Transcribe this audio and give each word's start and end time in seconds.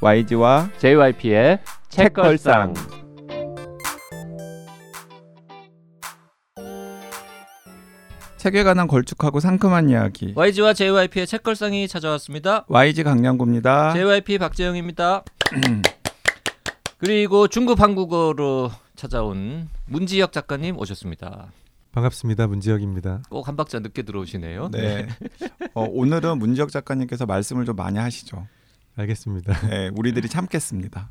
YG와 0.00 0.70
JYP의 0.78 1.60
책걸상. 1.88 2.74
책에 8.36 8.62
관한 8.62 8.86
걸쭉하고 8.86 9.40
상큼한 9.40 9.90
이야기. 9.90 10.32
YG와 10.34 10.72
JYP의 10.72 11.26
책걸상이 11.26 11.86
찾아왔습니다. 11.88 12.64
YG 12.68 13.02
강량구입니다. 13.02 13.92
JYP 13.92 14.38
박재영입니다. 14.38 15.24
그리고 16.98 17.48
중급 17.48 17.80
한국어로 17.80 18.70
찾아온 18.96 19.68
문지혁 19.86 20.32
작가님 20.32 20.78
오셨습니다. 20.78 21.52
반갑습니다. 21.92 22.46
문지혁입니다. 22.46 23.22
꼭 23.28 23.48
한 23.48 23.56
박자 23.56 23.80
늦게 23.80 24.02
들어오시네요. 24.02 24.70
네. 24.70 25.08
어, 25.74 25.84
오늘은 25.84 26.38
문지혁 26.38 26.70
작가님께서 26.70 27.26
말씀을 27.26 27.64
좀 27.66 27.76
많이 27.76 27.98
하시죠. 27.98 28.46
알겠습니다. 29.00 29.68
네, 29.68 29.90
우리들이 29.94 30.28
참겠습니다. 30.28 31.10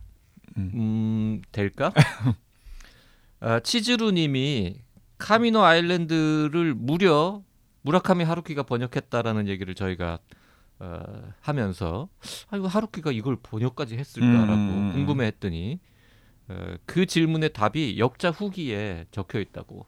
음 0.58 1.42
될까? 1.52 1.92
아, 3.40 3.60
치즈루님이 3.60 4.82
카미노 5.18 5.64
아일랜드를 5.64 6.74
무려 6.76 7.44
무라카미 7.82 8.24
하루키가 8.24 8.64
번역했다라는 8.64 9.48
얘기를 9.48 9.74
저희가 9.76 10.20
어, 10.80 11.02
하면서 11.42 12.10
아이고 12.50 12.68
하루키가 12.68 13.12
이걸 13.12 13.38
번역까지 13.42 13.98
했을까라고 13.98 14.54
음. 14.54 14.92
궁금해했더니 14.94 15.80
어, 16.50 16.76
그 16.86 17.06
질문의 17.06 17.54
답이 17.54 18.00
역자 18.00 18.32
후기에 18.32 19.06
적혀 19.12 19.40
있다고 19.40 19.86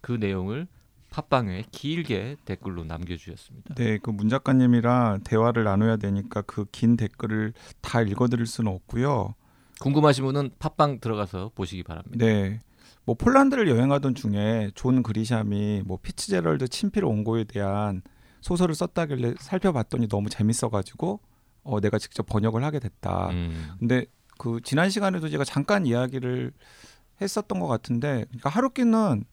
그 0.00 0.12
내용을 0.12 0.66
팟빵에 1.10 1.64
길게 1.70 2.36
댓글로 2.44 2.84
남겨주셨습니다. 2.84 3.74
네, 3.74 3.98
그 3.98 4.10
문 4.10 4.28
작가님이랑 4.28 5.20
대화를 5.24 5.64
나눠야 5.64 5.96
되니까 5.96 6.42
그 6.42 6.66
긴 6.72 6.96
댓글을 6.96 7.52
다 7.80 8.02
읽어드릴 8.02 8.46
수는 8.46 8.70
없고요. 8.72 9.34
궁금하신 9.80 10.24
분은 10.24 10.50
팟빵 10.58 11.00
들어가서 11.00 11.50
보시기 11.54 11.82
바랍니다. 11.82 12.24
네. 12.24 12.60
뭐 13.04 13.14
폴란드를 13.14 13.68
여행하던 13.68 14.14
중에 14.14 14.70
존 14.74 15.02
그리샴이 15.02 15.82
뭐 15.86 15.98
피츠제럴드 16.02 16.68
친필 16.68 17.04
원고에 17.04 17.44
대한 17.44 18.02
소설을 18.40 18.74
썼다길래 18.74 19.34
살펴봤더니 19.38 20.08
너무 20.08 20.28
재밌어가지고 20.28 21.20
어 21.62 21.80
내가 21.80 21.98
직접 21.98 22.26
번역을 22.26 22.64
하게 22.64 22.78
됐다. 22.80 23.28
음, 23.30 23.70
근데 23.78 24.06
그 24.38 24.60
지난 24.64 24.90
시간에도 24.90 25.28
제가 25.28 25.44
잠깐 25.44 25.86
이야기를 25.86 26.52
했었던 27.20 27.58
것 27.60 27.66
같은데, 27.66 28.24
그러니까 28.28 28.50
하루키는 28.50 29.24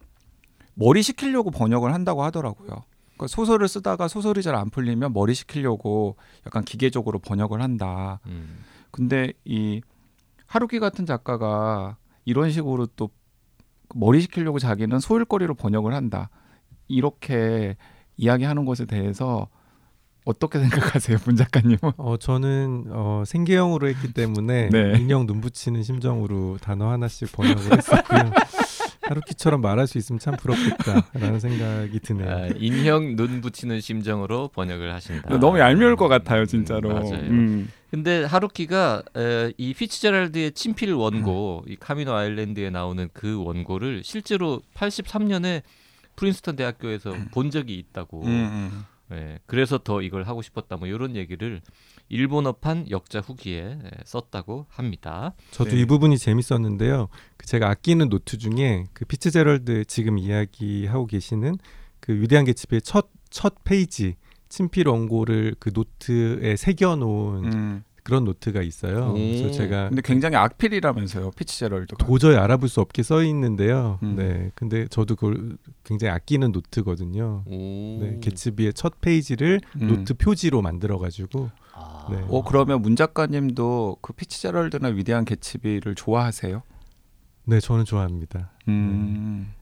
머리 0.75 1.01
식히려고 1.01 1.51
번역을 1.51 1.93
한다고 1.93 2.23
하더라고요. 2.23 2.67
그러니까 3.15 3.27
소설을 3.27 3.67
쓰다가 3.67 4.07
소설이 4.07 4.41
잘 4.41 4.55
안 4.55 4.69
풀리면 4.69 5.13
머리 5.13 5.33
식히려고 5.33 6.15
약간 6.45 6.63
기계적으로 6.63 7.19
번역을 7.19 7.61
한다. 7.61 8.19
음. 8.27 8.59
근데 8.91 9.33
이 9.45 9.81
하루키 10.47 10.79
같은 10.79 11.05
작가가 11.05 11.97
이런 12.25 12.51
식으로 12.51 12.87
또 12.95 13.09
머리 13.95 14.21
식히려고 14.21 14.59
자기는 14.59 14.99
소일거리로 14.99 15.55
번역을 15.55 15.93
한다. 15.93 16.29
이렇게 16.87 17.75
이야기하는 18.17 18.65
것에 18.65 18.85
대해서 18.85 19.47
어떻게 20.25 20.59
생각하세요, 20.59 21.17
문 21.25 21.35
작가님은? 21.35 21.79
어 21.97 22.17
저는 22.17 22.85
어 22.91 23.23
생계형으로 23.25 23.87
했기 23.89 24.13
때문에 24.13 24.69
네. 24.71 24.97
인형 24.99 25.25
눈 25.27 25.41
붙이는 25.41 25.83
심정으로 25.83 26.57
단어 26.61 26.89
하나씩 26.89 27.31
번역을 27.33 27.77
했었고요. 27.77 28.31
하루키처럼 29.03 29.61
말할 29.61 29.87
수 29.87 29.97
있으면 29.97 30.19
참 30.19 30.35
부럽겠다라는 30.37 31.39
생각이 31.39 31.99
드네요. 31.99 32.29
아, 32.29 32.47
인형 32.57 33.15
눈 33.15 33.41
붙이는 33.41 33.81
심정으로 33.81 34.49
번역을 34.49 34.93
하신다. 34.93 35.37
너무 35.39 35.59
얄미울 35.59 35.95
것 35.95 36.07
같아요, 36.07 36.45
진짜로. 36.45 36.89
음, 36.89 36.93
맞아요. 36.95 37.29
음. 37.29 37.71
근데 37.91 38.23
하루키가 38.23 39.03
에, 39.15 39.53
이 39.57 39.73
피츠제랄드의 39.73 40.53
친필 40.53 40.93
원고, 40.93 41.63
음. 41.67 41.71
이 41.71 41.75
카미노 41.75 42.13
아일랜드에 42.13 42.69
나오는 42.69 43.07
그 43.13 43.43
원고를 43.43 44.03
실제로 44.03 44.61
83년에 44.73 45.61
프린스턴 46.15 46.55
대학교에서 46.55 47.13
본 47.31 47.51
적이 47.51 47.77
있다고. 47.77 48.23
음, 48.23 48.29
음. 48.29 48.85
예, 49.11 49.39
그래서 49.45 49.77
더 49.77 50.01
이걸 50.01 50.23
하고 50.23 50.41
싶었다 50.41 50.77
뭐 50.77 50.87
이런 50.87 51.15
얘기를 51.15 51.61
일본어판 52.13 52.89
역자 52.89 53.19
후기에 53.19 53.61
에, 53.61 53.91
썼다고 54.05 54.67
합니다. 54.69 55.33
저도 55.51 55.71
네. 55.71 55.81
이 55.81 55.85
부분이 55.85 56.17
재밌었는데요. 56.17 57.07
그 57.37 57.45
제가 57.45 57.69
아끼는 57.69 58.09
노트 58.09 58.37
중에 58.37 58.85
그 58.93 59.05
피츠제럴드 59.05 59.85
지금 59.85 60.17
이야기하고 60.17 61.07
계시는 61.07 61.57
그 61.99 62.13
위대한 62.13 62.45
개츠비의 62.45 62.81
첫 62.81 63.09
첫 63.33 63.63
페이지 63.63 64.15
친필 64.47 64.87
원고를 64.87 65.55
그 65.59 65.71
노트에 65.73 66.55
새겨 66.55 66.95
놓은 66.97 67.51
음. 67.51 67.83
그런 68.03 68.25
노트가 68.25 68.61
있어요. 68.61 69.11
오. 69.11 69.13
그래서 69.13 69.51
제가 69.51 69.89
근데 69.89 70.01
굉장히 70.01 70.35
악필이라면서요, 70.35 71.31
피츠제럴드가. 71.31 72.05
도저히 72.05 72.35
알아볼 72.35 72.69
수 72.69 72.81
없게 72.81 73.01
써 73.01 73.23
있는데요. 73.23 73.97
음. 74.03 74.15
네, 74.17 74.51
근데 74.55 74.87
저도 74.87 75.15
그걸 75.15 75.57
굉장히 75.83 76.11
아끼는 76.11 76.51
노트거든요. 76.51 77.43
오. 77.45 77.99
네, 78.01 78.19
개츠비의 78.21 78.73
첫 78.73 78.99
페이지를 79.01 79.61
음. 79.81 79.87
노트 79.87 80.13
표지로 80.13 80.61
만들어가지고 80.61 81.49
아. 81.73 82.07
네. 82.11 82.23
어 82.27 82.43
그러면 82.43 82.81
문 82.81 82.95
작가님도 82.95 83.97
그 84.01 84.13
피치제럴드나 84.13 84.89
위대한 84.89 85.23
개츠비를 85.25 85.95
좋아하세요? 85.95 86.61
네, 87.45 87.59
저는 87.59 87.85
좋아합니다. 87.85 88.51
음. 88.67 89.53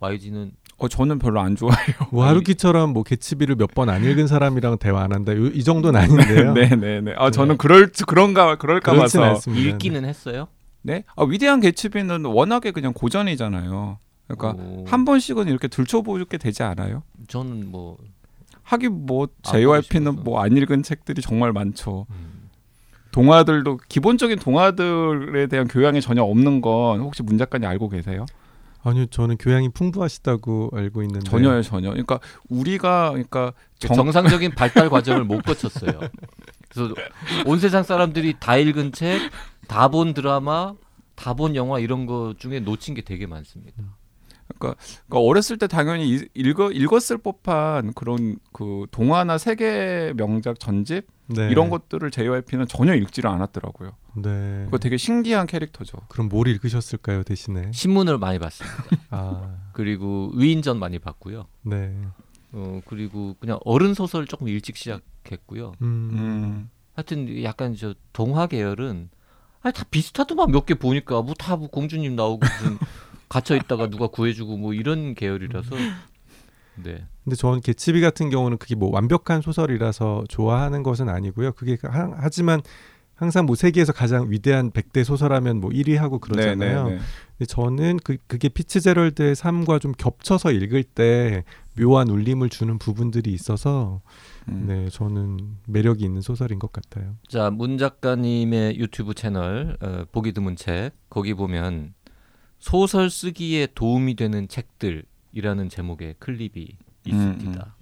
YG는 0.00 0.52
어 0.78 0.88
저는 0.88 1.18
별로 1.18 1.40
안 1.40 1.56
좋아해요. 1.56 1.96
뭐 2.12 2.26
하루키처럼 2.26 2.92
뭐 2.92 3.02
개츠비를 3.02 3.56
몇 3.56 3.70
번 3.74 3.88
안 3.88 4.04
읽은 4.04 4.26
사람이랑 4.26 4.78
대화 4.78 5.02
안 5.02 5.12
한다. 5.12 5.34
요- 5.34 5.46
이 5.46 5.64
정도는 5.64 5.98
아닌데요. 6.00 6.52
네네네. 6.52 7.14
아 7.18 7.30
저는 7.30 7.56
그럴 7.56 7.90
그런가 8.06 8.56
그럴까 8.56 8.92
봐서. 8.94 9.22
않습니다. 9.24 9.68
읽기는 9.70 10.04
했어요? 10.04 10.48
네. 10.82 11.04
아 11.16 11.24
위대한 11.24 11.60
개츠비는 11.60 12.26
워낙에 12.26 12.70
그냥 12.72 12.92
고전이잖아요. 12.92 13.98
그러니까 14.28 14.62
오. 14.62 14.84
한 14.86 15.04
번씩은 15.04 15.48
이렇게 15.48 15.68
들춰보게 15.68 16.36
되지 16.38 16.62
않아요? 16.62 17.02
저는 17.28 17.70
뭐 17.70 17.96
하긴 18.64 19.06
뭐안 19.06 19.28
JYP는 19.44 20.24
뭐 20.24 20.40
안 20.42 20.56
읽은 20.56 20.82
책들이 20.82 21.22
정말 21.22 21.52
많죠. 21.52 22.06
음, 22.10 22.50
동화들도 23.12 23.78
기본적인 23.88 24.38
동화들에 24.40 25.46
대한 25.46 25.68
교양이 25.68 26.00
전혀 26.00 26.22
없는 26.22 26.60
건 26.60 27.00
혹시 27.00 27.22
문 27.22 27.38
작가님 27.38 27.68
알고 27.68 27.88
계세요? 27.88 28.26
아니요, 28.88 29.06
저는 29.06 29.36
교양이 29.38 29.68
풍부하시다고 29.68 30.70
알고 30.74 31.02
있는데 31.02 31.28
전혀요, 31.28 31.62
전혀. 31.62 31.90
그러니까 31.90 32.20
우리가 32.48 33.10
그러니까 33.10 33.52
그 33.80 33.88
정- 33.88 33.96
정상적인 33.96 34.52
발달 34.54 34.88
과정을 34.90 35.24
못 35.24 35.42
거쳤어요. 35.42 36.00
그래서 36.68 36.94
온 37.46 37.58
세상 37.58 37.82
사람들이 37.82 38.34
다 38.38 38.56
읽은 38.56 38.92
책, 38.92 39.20
다 39.68 39.88
본 39.88 40.14
드라마, 40.14 40.74
다 41.16 41.34
본 41.34 41.56
영화 41.56 41.78
이런 41.80 42.06
거 42.06 42.34
중에 42.38 42.60
놓친 42.60 42.94
게 42.94 43.02
되게 43.02 43.26
많습니다. 43.26 43.82
그러니까 44.58 44.76
어렸을 45.10 45.58
때 45.58 45.66
당연히 45.66 46.08
이- 46.16 46.28
읽어 46.34 46.70
읽었을 46.70 47.18
법한 47.18 47.92
그런 47.94 48.36
그 48.52 48.86
동화나 48.90 49.38
세계 49.38 50.12
명작 50.16 50.58
전집 50.60 51.06
네. 51.28 51.48
이런 51.50 51.68
것들을 51.70 52.08
JYP는 52.10 52.68
전혀 52.68 52.94
읽지를 52.94 53.28
않았더라고요. 53.30 53.92
네. 54.16 54.62
그거 54.66 54.78
되게 54.78 54.96
신기한 54.96 55.46
캐릭터죠. 55.46 55.98
그럼 56.08 56.28
뭘 56.28 56.46
읽으셨을까요, 56.48 57.24
대신에? 57.24 57.70
신문을 57.72 58.18
많이 58.18 58.38
봤습니다. 58.38 58.76
아, 59.10 59.56
그리고 59.72 60.30
위인전 60.34 60.78
많이 60.78 60.98
봤고요. 60.98 61.46
네. 61.62 61.94
어 62.52 62.80
그리고 62.86 63.34
그냥 63.40 63.58
어른 63.64 63.92
소설 63.94 64.26
조금 64.26 64.48
일찍 64.48 64.76
시작했고요. 64.76 65.72
음. 65.82 66.10
음. 66.12 66.70
하여튼 66.94 67.42
약간 67.42 67.74
저 67.76 67.94
동화 68.12 68.46
계열은 68.46 69.10
아니 69.62 69.72
다 69.74 69.84
비슷하더만 69.90 70.52
몇 70.52 70.64
개 70.64 70.74
보니까 70.74 71.20
뭐 71.22 71.34
다 71.34 71.56
뭐 71.56 71.68
공주님 71.68 72.14
나오고 72.14 72.38
무슨 72.46 72.78
갇혀 73.28 73.56
있다가 73.56 73.88
누가 73.88 74.06
구해주고 74.06 74.56
뭐 74.56 74.74
이런 74.74 75.14
계열이라서 75.14 75.76
네. 76.76 77.04
근데 77.24 77.36
저는 77.36 77.60
개츠비 77.60 78.00
같은 78.00 78.30
경우는 78.30 78.58
그게 78.58 78.74
뭐 78.74 78.90
완벽한 78.90 79.40
소설이라서 79.40 80.24
좋아하는 80.28 80.82
것은 80.82 81.08
아니고요. 81.08 81.52
그게 81.52 81.76
하, 81.82 82.12
하지만 82.18 82.62
항상 83.16 83.46
뭐 83.46 83.56
세계에서 83.56 83.92
가장 83.92 84.30
위대한 84.30 84.70
100대 84.70 85.02
소설하면 85.02 85.58
뭐 85.58 85.70
1위 85.70 85.96
하고 85.96 86.18
그러잖아요. 86.18 86.84
네, 86.84 86.90
네, 86.90 86.96
네. 86.96 87.02
근데 87.38 87.46
저는 87.46 87.98
그 88.04 88.18
그게 88.26 88.50
피츠제럴드의 88.50 89.34
삶과 89.34 89.78
좀 89.78 89.92
겹쳐서 89.92 90.52
읽을 90.52 90.84
때 90.84 91.44
묘한 91.78 92.08
울림을 92.08 92.50
주는 92.50 92.78
부분들이 92.78 93.32
있어서 93.32 94.02
음. 94.48 94.64
네, 94.68 94.88
저는 94.90 95.38
매력이 95.66 96.04
있는 96.04 96.20
소설인 96.20 96.58
것 96.58 96.72
같아요. 96.72 97.16
자, 97.26 97.50
문 97.50 97.78
작가님의 97.78 98.78
유튜브 98.78 99.14
채널 99.14 99.78
어, 99.80 100.04
보기 100.12 100.32
드문 100.32 100.54
책 100.54 100.92
거기 101.08 101.32
보면 101.32 101.94
소설 102.66 103.10
쓰기에 103.10 103.68
도움이 103.76 104.16
되는 104.16 104.48
책들이라는 104.48 105.68
제목의 105.70 106.16
클립이 106.18 106.66
있습니다. 107.04 107.76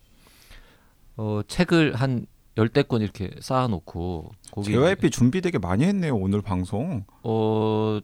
어, 1.17 1.41
책을 1.49 1.95
한 1.95 2.27
열대 2.59 2.83
권 2.83 3.01
이렇게 3.01 3.31
쌓아놓고 3.41 4.33
거기 4.51 4.73
JYP 4.73 5.09
준비 5.09 5.41
되게 5.41 5.57
많이 5.59 5.85
했네요 5.85 6.15
오늘 6.15 6.43
방송. 6.43 7.07
어, 7.23 7.99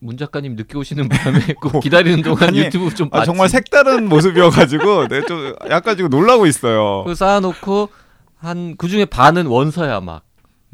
문 0.00 0.16
작가님 0.16 0.56
늦게 0.56 0.76
오시는 0.76 1.08
바람에 1.08 1.38
꼭 1.62 1.78
기다리는 1.78 2.22
동안 2.24 2.48
아니, 2.48 2.58
유튜브 2.58 2.92
좀 2.92 3.08
아. 3.12 3.24
정말 3.24 3.48
색다른 3.48 4.08
모습이어가지고 4.08 5.06
내가 5.06 5.26
좀 5.28 5.54
약간 5.70 5.96
지금 5.96 6.10
놀라고 6.10 6.46
있어요. 6.46 7.04
그 7.04 7.14
쌓아놓고 7.14 7.88
한 8.34 8.74
그 8.76 8.88
중에 8.88 9.04
반은 9.04 9.46
원서야 9.46 10.00
막. 10.00 10.24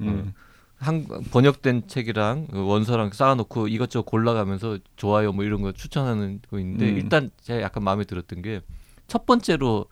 음. 0.01 0.33
한 0.77 1.07
번역된 1.31 1.89
책이랑 1.89 2.49
그 2.51 2.67
원서랑 2.67 3.11
쌓아놓고 3.13 3.69
이것저것 3.69 4.05
골라가면서 4.11 4.79
좋아요 4.97 5.33
뭐 5.33 5.45
이런 5.45 5.63
거 5.63 5.73
추천하는 5.73 6.41
거 6.51 6.59
있는데 6.59 6.91
음. 6.91 6.97
일단 6.97 7.31
제가 7.43 7.63
약간 7.63 7.83
마음에 7.85 8.05
들었던 8.05 8.43
게 8.43 8.61
첫 9.07 9.27
번째로 9.27 9.87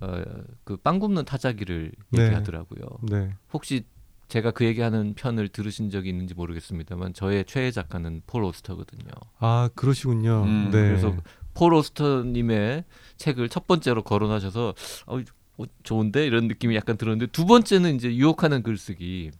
어, 0.00 0.22
그빵 0.64 0.98
굽는 0.98 1.24
타자기를 1.24 1.92
네. 2.10 2.24
얘기하더라고요. 2.24 2.84
네. 3.02 3.34
혹시 3.52 3.84
제가 4.28 4.50
그 4.50 4.64
얘기하는 4.64 5.14
편을 5.14 5.48
들으신 5.48 5.90
적이 5.90 6.08
있는지 6.08 6.34
모르겠습니다만 6.34 7.12
저의 7.14 7.44
최애 7.44 7.70
작가는 7.70 8.22
폴 8.26 8.44
오스터거든요. 8.44 9.10
아 9.38 9.68
그러시군요. 9.74 10.42
음, 10.44 10.70
네. 10.72 10.88
그래서 10.88 11.14
폴 11.54 11.74
오스터님의 11.74 12.84
책을 13.18 13.48
첫 13.48 13.66
번째로 13.66 14.02
거론하셔서 14.02 14.74
어, 15.06 15.18
어, 15.58 15.64
좋은데 15.82 16.26
이런 16.26 16.48
느낌이 16.48 16.74
약간 16.74 16.96
들었는데 16.96 17.30
두 17.30 17.44
번째는 17.46 17.94
이제 17.94 18.14
유혹하는 18.14 18.62
글쓰기. 18.62 19.30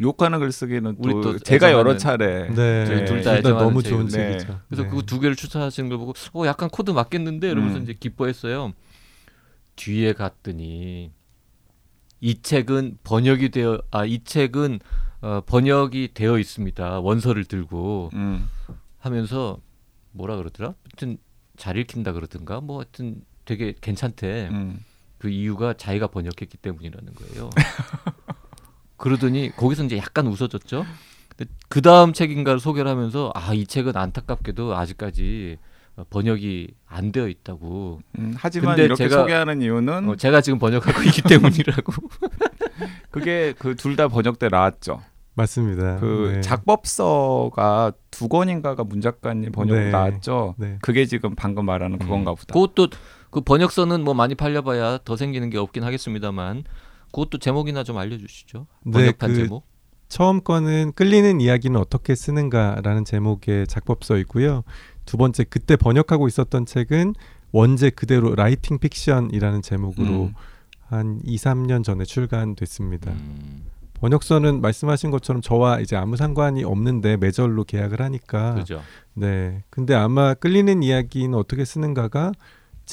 유혹하는 0.00 0.38
글쓰기는 0.38 0.96
우리 0.98 1.12
또 1.12 1.20
또 1.20 1.38
제가 1.38 1.68
애정하는- 1.68 1.72
여러 1.72 1.96
차례 1.96 2.48
네. 2.48 2.86
저희 2.86 3.04
둘다 3.04 3.36
애정하는 3.36 3.66
너무 3.68 3.82
책. 3.82 3.90
좋은 3.90 4.06
네. 4.06 4.38
책이죠. 4.38 4.60
그래서 4.68 4.82
네. 4.84 4.88
그두 4.88 5.20
개를 5.20 5.36
추천하시는 5.36 5.88
걸 5.90 5.98
보고 5.98 6.14
어 6.34 6.46
약간 6.46 6.68
코드 6.70 6.90
맞겠는데 6.90 7.50
이러면서 7.50 7.78
음. 7.78 7.82
이제 7.82 7.92
기뻐했어요. 7.92 8.72
뒤에 9.76 10.12
갔더니 10.14 11.12
이 12.20 12.42
책은 12.42 12.98
번역이 13.04 13.50
되어 13.50 13.80
아 13.90 14.04
이 14.04 14.22
책은 14.24 14.80
어, 15.22 15.42
번역이 15.44 16.10
되어 16.14 16.38
있습니다. 16.38 17.00
원서를 17.00 17.44
들고 17.44 18.10
음. 18.14 18.48
하면서 18.98 19.58
뭐라 20.12 20.36
그러더라? 20.36 20.74
하여튼 20.84 21.18
잘 21.58 21.76
읽힌다 21.76 22.12
그러든가 22.12 22.60
뭐 22.62 22.78
하여튼 22.78 23.22
되게 23.44 23.74
괜찮대. 23.80 24.48
음. 24.50 24.82
그 25.18 25.28
이유가 25.28 25.74
자기가 25.74 26.06
번역했기 26.06 26.56
때문이라는 26.56 27.12
거예요. 27.14 27.50
그러더니 29.00 29.50
거기서 29.56 29.84
이제 29.84 29.96
약간 29.96 30.26
웃어졌죠. 30.26 30.84
그 31.68 31.80
다음 31.82 32.12
책인가를 32.12 32.60
소개를 32.60 32.90
하면서 32.90 33.32
아 33.34 33.54
이 33.54 33.66
책은 33.66 33.96
안타깝게도 33.96 34.76
아직까지 34.76 35.56
어, 35.96 36.04
번역이 36.10 36.68
안 36.86 37.10
되어 37.12 37.26
있다고. 37.28 38.00
음, 38.18 38.34
하지만 38.36 38.76
근데 38.76 38.84
이렇게 38.84 39.06
제가- 39.08 39.12
소개하는 39.22 39.60
이유는 39.62 40.08
어, 40.08 40.16
제가 40.16 40.40
지금 40.42 40.58
번역하고 40.58 41.02
있기 41.02 41.22
때문이라고. 41.22 41.92
그게 43.10 43.54
그 43.58 43.74
둘 43.74 43.96
다 43.96 44.08
번역돼 44.08 44.48
나왔죠. 44.48 45.02
맞습니다. 45.34 45.96
그 45.98 46.32
네. 46.34 46.40
작법서가 46.42 47.92
두 48.10 48.28
권인가가 48.28 48.84
문 48.84 49.00
작가님 49.00 49.52
번역 49.52 49.74
네. 49.76 49.84
로 49.86 49.90
나왔죠. 49.90 50.54
네. 50.58 50.76
그게 50.82 51.06
지금 51.06 51.34
방금 51.34 51.64
말하는 51.66 51.98
그건가 51.98 52.32
보다. 52.34 52.52
그것도 52.52 52.88
그 53.30 53.40
번역서는 53.40 54.02
뭐 54.04 54.12
많이 54.14 54.34
팔려봐야 54.34 54.98
더 55.04 55.16
생기는 55.16 55.48
게 55.50 55.56
없긴 55.58 55.84
하겠습니다만 55.84 56.64
그것도 57.12 57.38
제목이나 57.38 57.84
좀 57.84 57.98
알려주시죠. 57.98 58.66
네, 58.84 58.92
번역한 58.92 59.30
그 59.30 59.36
제목. 59.36 59.66
처음 60.08 60.42
거는 60.42 60.92
끌리는 60.94 61.40
이야기는 61.40 61.78
어떻게 61.78 62.14
쓰는가라는 62.14 63.04
제목의 63.04 63.66
작법서이고요. 63.68 64.64
두 65.06 65.16
번째 65.16 65.44
그때 65.44 65.76
번역하고 65.76 66.26
있었던 66.28 66.66
책은 66.66 67.14
원제 67.52 67.90
그대로 67.90 68.34
Writing 68.34 68.78
Fiction이라는 68.78 69.62
제목으로 69.62 70.24
음. 70.24 70.34
한 70.80 71.20
2, 71.24 71.36
3년 71.36 71.84
전에 71.84 72.04
출간됐습니다. 72.04 73.12
음, 73.12 73.64
번역서는 73.94 74.60
말씀하신 74.60 75.10
것처럼 75.10 75.42
저와 75.42 75.80
이제 75.80 75.94
아무 75.94 76.16
상관이 76.16 76.64
없는데 76.64 77.16
매절로 77.16 77.64
계약을 77.64 78.00
하니까 78.00 78.54
그죠. 78.54 78.82
네. 79.14 79.62
근데 79.70 79.94
아마 79.94 80.34
끌리는 80.34 80.82
이야기는 80.82 81.38
어떻게 81.38 81.64
쓰는가가 81.64 82.32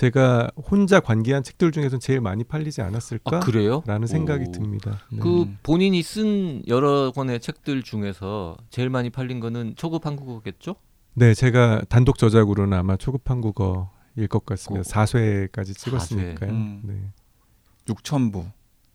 제가 0.01 0.51
혼자 0.69 0.99
관계한 0.99 1.41
책들 1.41 1.71
중에서 1.71 1.97
제일 1.97 2.21
많이 2.21 2.43
팔리지 2.43 2.83
않았을까? 2.83 3.37
아 3.37 3.39
그래요? 3.39 3.81
라는 3.87 4.05
생각이 4.05 4.45
오. 4.47 4.51
듭니다. 4.51 4.99
네. 5.11 5.17
그 5.19 5.41
음. 5.41 5.57
본인이 5.63 6.03
쓴 6.03 6.61
여러 6.67 7.11
권의 7.11 7.39
책들 7.39 7.81
중에서 7.81 8.57
제일 8.69 8.91
많이 8.91 9.09
팔린 9.09 9.39
거는 9.39 9.73
초급 9.75 10.05
한국어겠죠? 10.05 10.75
네, 11.15 11.33
제가 11.33 11.81
단독 11.89 12.19
저작으로는 12.19 12.77
아마 12.77 12.95
초급 12.95 13.27
한국어일 13.27 14.27
것 14.29 14.45
같습니다. 14.45 14.83
그- 14.83 14.89
4쇄까지 14.91 15.75
찍었으니까요. 15.75 16.51
음. 16.51 16.81
네. 16.83 17.11
6천 17.87 18.31
부. 18.31 18.45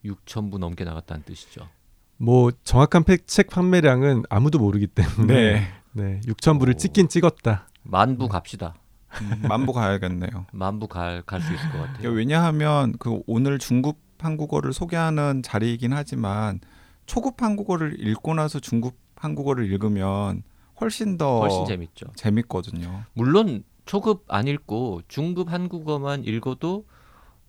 6천 0.05 0.51
부 0.51 0.57
넘게 0.57 0.85
나갔다는 0.85 1.23
뜻이죠. 1.25 1.67
뭐 2.15 2.49
정확한 2.63 3.03
팩- 3.03 3.27
책 3.27 3.49
판매량은 3.49 4.23
아무도 4.29 4.57
모르기 4.57 4.87
때문에 4.87 5.33
네. 5.33 5.67
네, 5.91 6.21
6천 6.27 6.59
부를 6.59 6.75
오. 6.75 6.77
찍긴 6.77 7.09
찍었다. 7.09 7.67
만부 7.83 8.23
네. 8.23 8.29
갑시다. 8.29 8.75
음, 9.21 9.43
만부 9.47 9.73
가야겠네요. 9.73 10.47
만부 10.51 10.87
갈수 10.87 11.53
있을 11.53 11.71
것 11.71 11.79
같아요. 11.79 12.09
왜냐하면 12.09 12.93
그 12.99 13.21
오늘 13.27 13.59
중급 13.59 13.97
한국어를 14.19 14.73
소개하는 14.73 15.43
자리이긴 15.43 15.93
하지만 15.93 16.59
초급 17.05 17.41
한국어를 17.41 17.99
읽고 17.99 18.33
나서 18.33 18.59
중급 18.59 18.95
한국어를 19.15 19.69
읽으면 19.71 20.43
훨씬 20.79 21.17
더 21.17 21.41
훨씬 21.41 21.65
재밌죠. 21.65 22.07
재밌거든요. 22.15 23.03
물론 23.13 23.63
초급 23.85 24.25
안 24.29 24.47
읽고 24.47 25.01
중급 25.07 25.51
한국어만 25.51 26.23
읽어도 26.23 26.85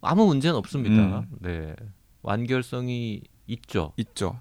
아무 0.00 0.26
문제는 0.26 0.56
없습니다. 0.56 1.20
음. 1.20 1.26
네. 1.40 1.74
완결성이 2.22 3.22
있죠. 3.46 3.92
있죠. 3.96 4.38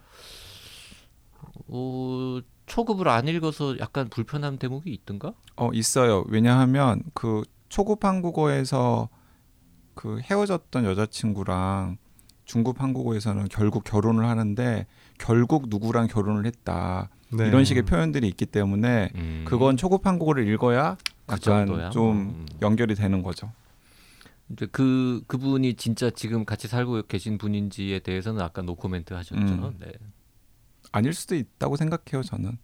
어, 1.67 2.39
초급을 2.73 3.07
안 3.07 3.27
읽어서 3.27 3.77
약간 3.77 4.09
불편한 4.09 4.57
대목이 4.57 4.91
있던가? 4.91 5.35
어 5.55 5.69
있어요. 5.73 6.23
왜냐하면 6.27 7.03
그 7.13 7.43
초급 7.69 8.03
한국어에서 8.03 9.09
그 9.93 10.19
헤어졌던 10.19 10.83
여자친구랑 10.83 11.97
중급 12.45 12.81
한국어에서는 12.81 13.47
결국 13.49 13.83
결혼을 13.83 14.25
하는데 14.25 14.87
결국 15.19 15.69
누구랑 15.69 16.07
결혼을 16.07 16.47
했다 16.47 17.11
네. 17.31 17.47
이런 17.47 17.63
식의 17.63 17.83
표현들이 17.83 18.27
있기 18.29 18.47
때문에 18.47 19.11
음. 19.13 19.45
그건 19.47 19.77
초급 19.77 20.07
한국어를 20.07 20.47
읽어야 20.47 20.97
그 21.27 21.33
약간 21.33 21.67
정도야. 21.67 21.91
좀 21.91 22.17
음. 22.17 22.45
연결이 22.63 22.95
되는 22.95 23.21
거죠. 23.21 23.51
이제 24.51 24.65
그 24.71 25.21
그분이 25.27 25.75
진짜 25.75 26.09
지금 26.09 26.43
같이 26.43 26.67
살고 26.67 27.03
계신 27.03 27.37
분인지에 27.37 27.99
대해서는 27.99 28.41
아까 28.41 28.63
노코멘트 28.63 29.13
하셨죠. 29.13 29.37
음. 29.37 29.75
네. 29.77 29.91
아닐 30.93 31.13
수도 31.13 31.35
있다고 31.35 31.75
생각해요. 31.75 32.23
저는 32.23 32.57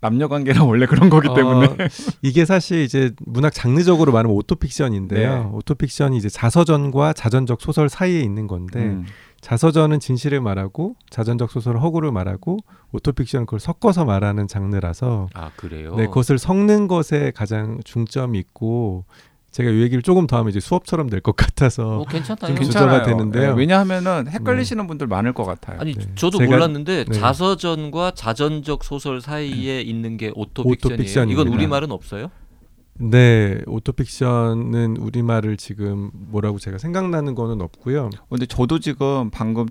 남녀 0.00 0.26
관계는 0.26 0.62
원래 0.62 0.86
그런 0.86 1.10
거기 1.10 1.28
때문에 1.32 1.66
어, 1.66 1.76
이게 2.22 2.44
사실 2.44 2.82
이제 2.82 3.12
문학 3.24 3.52
장르적으로 3.54 4.10
말하면 4.10 4.36
autofiction인데요. 4.36 5.44
네. 5.44 5.50
autofiction이 5.52 6.16
이제 6.16 6.28
자서전과 6.28 7.12
자전적 7.12 7.60
소설 7.60 7.88
사이에 7.88 8.20
있는 8.20 8.48
건데 8.48 8.80
음, 8.80 9.06
자서전은 9.40 10.00
진실을 10.00 10.40
말하고 10.40 10.96
자전적 11.08 11.52
소설은 11.52 11.80
허구를 11.80 12.10
말하고 12.10 12.58
autofiction은 12.92 13.46
그걸 13.46 13.60
섞어서 13.60 14.04
말하는 14.04 14.48
장르라서 14.48 15.28
아 15.34 15.52
그래요. 15.56 15.94
네, 15.94 16.06
그것을 16.06 16.38
섞는 16.38 16.88
것에 16.88 17.30
가장 17.32 17.78
중점이 17.84 18.38
있고 18.40 19.04
제가 19.52 19.70
이 19.70 19.82
얘기를 19.82 20.02
조금 20.02 20.26
더 20.26 20.38
하면 20.38 20.48
이제 20.50 20.60
수업처럼 20.60 21.08
될 21.10 21.20
것 21.20 21.36
같아서 21.36 22.00
어, 22.00 22.04
괜찮아요. 22.06 22.48
좀 22.48 22.56
괜찮아요. 22.56 23.00
주저가 23.00 23.02
되는데요. 23.04 23.52
네, 23.54 23.58
왜냐하면은 23.60 24.26
헷갈리시는 24.28 24.86
분들 24.86 25.06
많을 25.06 25.32
것 25.34 25.44
같아요. 25.44 25.78
아니 25.78 25.94
네. 25.94 26.04
저도 26.14 26.38
제가- 26.38 26.46
몰랐는데 26.50 27.04
네. 27.04 27.12
자서전과 27.18 28.12
자전적 28.12 28.82
소설 28.82 29.20
사이에 29.20 29.80
있는 29.82 30.16
게 30.16 30.32
autofiction이에요. 30.34 30.72
autofiction입니다. 30.96 31.40
이건 31.42 31.52
우리 31.54 31.66
말은 31.66 31.92
없어요? 31.92 32.30
네 32.94 33.60
autofiction은 33.66 34.96
우리말을 34.98 35.56
지금 35.56 36.10
뭐라고 36.12 36.58
제가 36.58 36.78
생각나는 36.78 37.34
거는 37.34 37.60
없고요. 37.60 38.10
근데 38.28 38.46
저도 38.46 38.78
지금 38.80 39.30
방금 39.30 39.66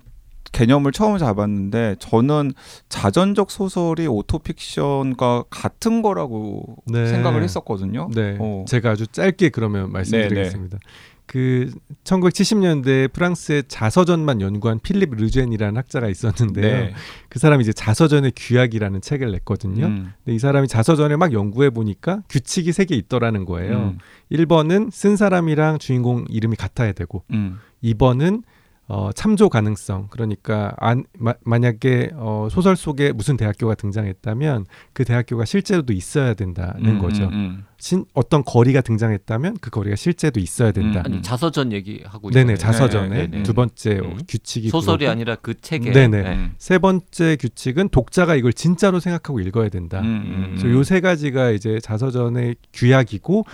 개념을 0.50 0.92
처음 0.92 1.16
잡았는데 1.18 1.96
저는 1.98 2.52
자전적 2.88 3.50
소설이 3.50 4.06
오토픽션과 4.06 5.44
같은 5.50 6.02
거라고 6.02 6.76
네. 6.86 7.06
생각을 7.06 7.42
했었거든요. 7.42 8.10
네, 8.14 8.36
어. 8.40 8.64
제가 8.68 8.90
아주 8.90 9.06
짧게 9.06 9.50
그러면 9.50 9.92
말씀드리겠습니다. 9.92 10.78
그 11.24 11.70
1970년대 12.04 13.10
프랑스의 13.12 13.64
자서전만 13.68 14.40
연구한 14.42 14.80
필립 14.80 15.14
르젠이라는 15.14 15.76
학자가 15.78 16.08
있었는데요. 16.08 16.84
네. 16.86 16.94
그 17.30 17.38
사람이 17.38 17.62
이제 17.62 17.72
자서전의 17.72 18.32
규약이라는 18.36 19.00
책을 19.00 19.30
냈거든요. 19.32 19.86
음, 19.86 20.12
근데 20.24 20.34
이 20.34 20.38
사람이 20.38 20.68
자서전을 20.68 21.16
막 21.16 21.32
연구해 21.32 21.70
보니까 21.70 22.22
규칙이 22.28 22.72
세 22.72 22.84
개 22.84 22.94
있더라는 22.96 23.44
거예요. 23.46 23.78
음, 23.78 23.98
1번은 24.32 24.90
쓴 24.92 25.16
사람이랑 25.16 25.78
주인공 25.78 26.24
이름이 26.28 26.56
같아야 26.56 26.92
되고 26.92 27.22
음, 27.30 27.60
2번은 27.82 28.42
어, 28.88 29.10
참조 29.14 29.48
가능성 29.48 30.08
그러니까 30.10 30.74
안, 30.76 31.04
마, 31.18 31.34
만약에 31.44 32.10
어, 32.14 32.48
소설 32.50 32.76
속에 32.76 33.12
무슨 33.12 33.36
대학교가 33.36 33.74
등장했다면 33.76 34.66
그 34.92 35.04
대학교가 35.04 35.44
실제로도 35.44 35.92
있어야 35.92 36.34
된다는 36.34 36.96
음, 36.96 36.98
거죠. 36.98 37.24
음, 37.24 37.32
음. 37.32 37.64
신, 37.78 38.04
어떤 38.12 38.44
거리가 38.44 38.80
등장했다면 38.80 39.58
그 39.60 39.70
거리가 39.70 39.96
실제도 39.96 40.40
있어야 40.40 40.72
된다. 40.72 41.00
음. 41.06 41.12
아니 41.14 41.22
자서전 41.22 41.72
얘기하고. 41.72 42.30
네네 42.32 42.56
자서전에 42.56 43.08
네, 43.08 43.26
네, 43.28 43.36
네. 43.38 43.42
두 43.44 43.54
번째 43.54 44.00
음. 44.00 44.18
규칙이 44.28 44.68
소설이 44.68 44.98
그거고, 44.98 45.10
아니라 45.12 45.36
그 45.36 45.54
책에. 45.58 45.92
네네. 45.92 46.22
네. 46.22 46.34
음, 46.34 46.54
세 46.58 46.78
번째 46.78 47.36
규칙은 47.36 47.88
독자가 47.90 48.34
이걸 48.34 48.52
진짜로 48.52 49.00
생각하고 49.00 49.40
읽어야 49.40 49.68
된다. 49.68 50.00
음, 50.00 50.04
음, 50.06 50.46
그래서 50.50 50.68
요 50.70 50.82
세 50.82 51.00
가지가 51.00 51.50
이제 51.52 51.78
자서전의 51.80 52.56
규약이고 52.74 53.46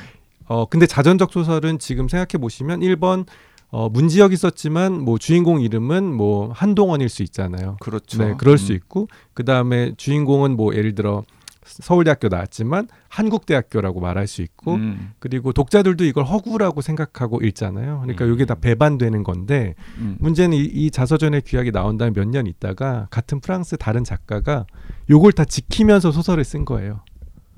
어 0.47 0.64
근데 0.66 0.87
자전적 0.87 1.30
소설은 1.30 1.78
지금 1.78 2.08
생각해 2.08 2.40
보시면 2.40 2.80
1번 2.80 3.26
어, 3.71 3.89
문지혁이 3.89 4.37
썼지만 4.37 5.01
뭐 5.03 5.19
주인공 5.19 5.61
이름은 5.61 6.05
뭐 6.15 6.51
한동원일 6.53 7.09
수 7.09 7.23
있잖아요. 7.23 7.77
그렇죠. 7.81 8.19
네, 8.19 8.35
그럴 8.39 8.59
수 8.59 8.73
음. 8.73 8.77
있고 8.77 9.09
그 9.35 9.45
다음에 9.45 9.93
주인공은 9.97 10.57
뭐 10.57 10.75
예를 10.75 10.95
들어 10.95 11.23
서울대학교 11.69 12.29
나왔지만 12.29 12.89
한국대학교라고 13.09 14.01
말할 14.01 14.27
수 14.27 14.41
있고 14.41 14.75
음, 14.75 15.13
그리고 15.19 15.53
독자들도 15.53 16.05
이걸 16.05 16.25
허구라고 16.25 16.81
생각하고 16.81 17.41
읽잖아요. 17.43 18.01
그러니까 18.01 18.25
음. 18.25 18.33
이게 18.33 18.47
다 18.47 18.55
배반되는 18.55 19.23
건데 19.23 19.75
음. 19.99 20.17
문제는 20.19 20.57
이, 20.57 20.63
이 20.63 20.91
자서전의 20.91 21.43
규약이 21.45 21.73
나온 21.73 21.99
다음 21.99 22.15
몇 22.15 22.27
년 22.29 22.47
있다가 22.47 23.09
같은 23.11 23.41
프랑스 23.41 23.77
다른 23.77 24.03
작가가 24.03 24.65
요걸 25.11 25.33
다 25.33 25.45
지키면서 25.45 26.11
소설을 26.11 26.43
쓴 26.45 26.65
거예요. 26.65 27.01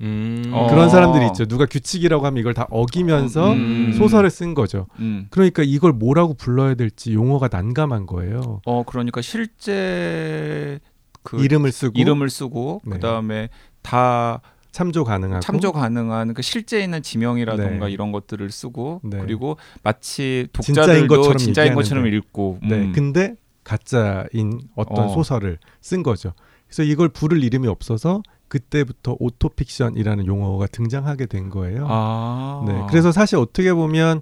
음. 0.01 0.51
어. 0.53 0.67
그런 0.67 0.89
사람들이 0.89 1.27
있죠. 1.27 1.45
누가 1.45 1.65
규칙이라고 1.65 2.25
하면 2.25 2.39
이걸 2.39 2.53
다 2.53 2.67
어기면서 2.69 3.53
음. 3.53 3.93
소설을 3.93 4.29
쓴 4.29 4.53
거죠. 4.53 4.87
음. 4.99 5.27
그러니까 5.29 5.63
이걸 5.63 5.93
뭐라고 5.93 6.33
불러야 6.33 6.73
될지 6.75 7.13
용어가 7.13 7.49
난감한 7.51 8.05
거예요. 8.07 8.61
어 8.65 8.83
그러니까 8.83 9.21
실제 9.21 10.79
그 11.23 11.43
이름을 11.43 11.71
쓰고 11.71 11.99
이름을 11.99 12.29
쓰고 12.29 12.81
네. 12.85 12.95
그다음에 12.95 13.49
다 13.81 14.41
참조 14.71 15.03
가능하고 15.03 15.41
참조 15.41 15.71
가능한 15.71 16.33
그 16.33 16.41
실제 16.41 16.81
있는 16.81 17.03
지명이라던가 17.03 17.85
네. 17.87 17.91
이런 17.91 18.11
것들을 18.11 18.49
쓰고 18.49 19.01
네. 19.03 19.19
그리고 19.19 19.57
마치 19.83 20.47
진짜인 20.61 20.75
독자들도 20.75 21.15
것처럼 21.15 21.37
진짜인 21.37 21.75
것처럼. 21.75 22.07
읽고 22.07 22.59
네, 22.63 22.75
음. 22.75 22.91
근데 22.93 23.35
가짜인 23.63 24.59
어떤 24.75 25.05
어. 25.05 25.07
소설을 25.09 25.59
쓴 25.81 26.03
거죠. 26.03 26.33
그래서 26.67 26.83
이걸 26.83 27.09
부를 27.09 27.43
이름이 27.43 27.67
없어서 27.67 28.23
그때부터 28.51 29.15
autofiction이라는 29.17 30.25
용어가 30.25 30.67
등장하게 30.67 31.27
된 31.27 31.49
거예요. 31.49 31.85
아. 31.87 32.65
네, 32.67 32.81
그래서 32.89 33.13
사실 33.13 33.37
어떻게 33.37 33.73
보면 33.73 34.19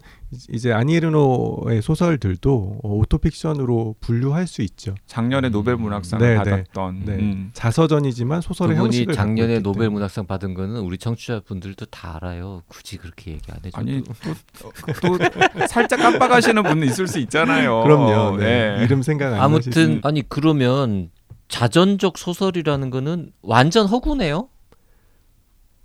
이제 0.49 0.71
아니에르노의 0.71 1.81
소설들도 1.81 2.79
어, 2.83 2.89
autofiction으로 2.89 3.95
분류할 3.99 4.45
수 4.45 4.61
있죠. 4.61 4.93
작년에 5.07 5.49
노벨 5.49 5.77
문학상을 5.77 6.23
네, 6.23 6.37
네. 6.37 6.37
받았던 6.37 7.05
네, 7.05 7.13
음. 7.13 7.49
자서전이지만 7.53 8.41
소설의 8.41 8.75
그분이 8.75 8.97
형식을 8.97 9.13
작년에 9.15 9.55
갖고 9.55 9.57
있기 9.57 9.63
노벨 9.63 9.79
때문에. 9.85 9.93
문학상 9.95 10.27
받은 10.27 10.53
거는 10.53 10.81
우리 10.81 10.99
청취자분들도 10.99 11.87
다 11.87 12.17
알아요. 12.17 12.61
굳이 12.67 12.97
그렇게 12.97 13.31
얘기 13.31 13.51
안 13.51 13.57
해줘도. 13.65 13.77
아니 13.79 14.03
또, 14.03 15.17
또 15.17 15.67
살짝 15.67 15.97
깜빡하시는 16.01 16.61
분 16.61 16.83
있을 16.83 17.07
수 17.07 17.17
있잖아요. 17.17 17.81
그럼요. 17.83 18.37
네. 18.37 18.77
네. 18.77 18.83
이름 18.83 19.01
생각 19.01 19.33
안 19.33 19.41
아무튼 19.41 19.71
나시지? 19.71 20.01
아니 20.03 20.21
그러면 20.29 21.09
자전적 21.49 22.17
소설이라는 22.17 22.89
거는 22.89 23.33
완전 23.41 23.87
허구네요. 23.87 24.49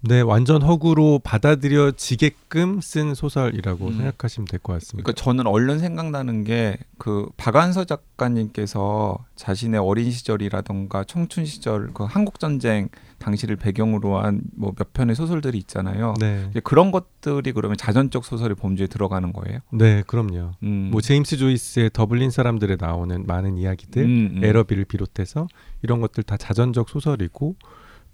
네, 0.07 0.21
완전 0.21 0.61
허구로 0.63 1.21
받아들여지게끔 1.25 2.81
쓴 2.83 3.15
소설이라고 3.15 3.87
음. 3.87 3.97
생각하시면 3.97 4.47
될 4.47 4.61
것 4.61 4.75
같습니다. 4.75 5.03
그러니까 5.05 5.13
저는 5.23 5.47
얼른 5.47 5.79
생각나는 5.79 6.45
게 6.45 6.77
그 6.99 7.29
박완서 7.37 7.85
작가님께서 7.85 9.19
자신의 9.37 9.81
어린 9.81 10.11
시절이라던가 10.11 11.05
청춘 11.05 11.45
시절 11.45 11.91
그 11.93 12.05
한국 12.05 12.39
전쟁 12.39 12.89
당시를 13.19 13.57
배경으로 13.57 14.19
한 14.19 14.43
뭐 14.57 14.73
몇 14.77 14.93
편의 14.93 15.15
소설들이 15.17 15.59
있잖아요. 15.59 16.15
네, 16.21 16.49
그런 16.63 16.91
것들이 16.93 17.53
그러면 17.53 17.77
자전적 17.77 18.25
소설의 18.25 18.55
범주에 18.57 18.87
들어가는 18.87 19.33
거예요. 19.33 19.59
네, 19.73 20.03
그럼요. 20.07 20.53
음. 20.63 20.89
뭐 20.93 21.01
제임스 21.01 21.37
조이스의 21.37 21.91
더블린 21.93 22.31
사람들에 22.31 22.77
나오는 22.81 23.25
많은 23.27 23.59
이야기들, 23.59 24.03
음, 24.03 24.35
음. 24.37 24.45
Araby를 24.45 24.85
비롯해서 24.85 25.47
이런 25.83 26.01
것들 26.01 26.23
다 26.25 26.37
자전적 26.37 26.89
소설이고, 26.89 27.57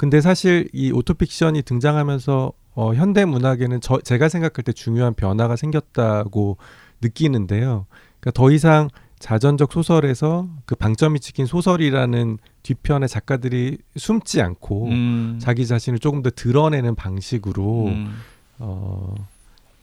근데 0.00 0.22
사실 0.22 0.66
이 0.72 0.92
autofiction이 0.92 1.60
등장하면서 1.60 2.52
어, 2.72 2.94
현대 2.94 3.26
문학에는 3.26 3.82
저, 3.82 4.00
제가 4.00 4.30
생각할 4.30 4.64
때 4.64 4.72
중요한 4.72 5.12
변화가 5.12 5.56
생겼다고 5.56 6.56
느끼는데요. 7.02 7.84
그러니까 8.18 8.30
더 8.32 8.50
이상 8.50 8.88
자전적 9.18 9.70
소설에서 9.70 10.48
그 10.64 10.74
방점이 10.74 11.20
찍힌 11.20 11.44
소설이라는 11.44 12.38
뒤편의 12.62 13.10
작가들이 13.10 13.76
숨지 13.98 14.40
않고 14.40 14.86
음. 14.86 15.38
자기 15.38 15.66
자신을 15.66 15.98
조금 15.98 16.22
더 16.22 16.30
드러내는 16.30 16.94
방식으로 16.94 17.88
음. 17.88 18.16
어, 18.58 19.14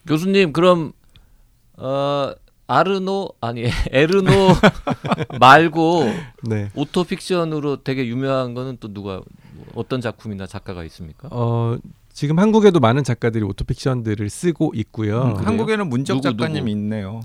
교수님 0.08 0.52
그럼 0.52 0.94
어 1.76 2.34
아르노 2.68 3.30
아니 3.42 3.64
에르노 3.92 4.32
말고 5.40 6.04
네. 6.44 6.70
오토픽션으로 6.76 7.84
되게 7.84 8.06
유명한 8.08 8.54
거는 8.54 8.78
또 8.80 8.94
누가 8.94 9.22
어떤 9.74 10.02
작품이나 10.02 10.46
작가가 10.48 10.84
있습니까? 10.84 11.30
어, 11.32 11.78
지금 12.12 12.40
한국에도 12.40 12.80
많은 12.80 13.04
작가들이 13.04 13.44
오토픽션들을 13.46 14.30
쓰고 14.30 14.74
있고요. 14.76 15.24
음? 15.24 15.36
한국에는 15.38 15.88
문적 15.88 16.18
누구, 16.18 16.30
작가님 16.30 16.66
누구? 16.66 16.70
있네요. 16.72 17.22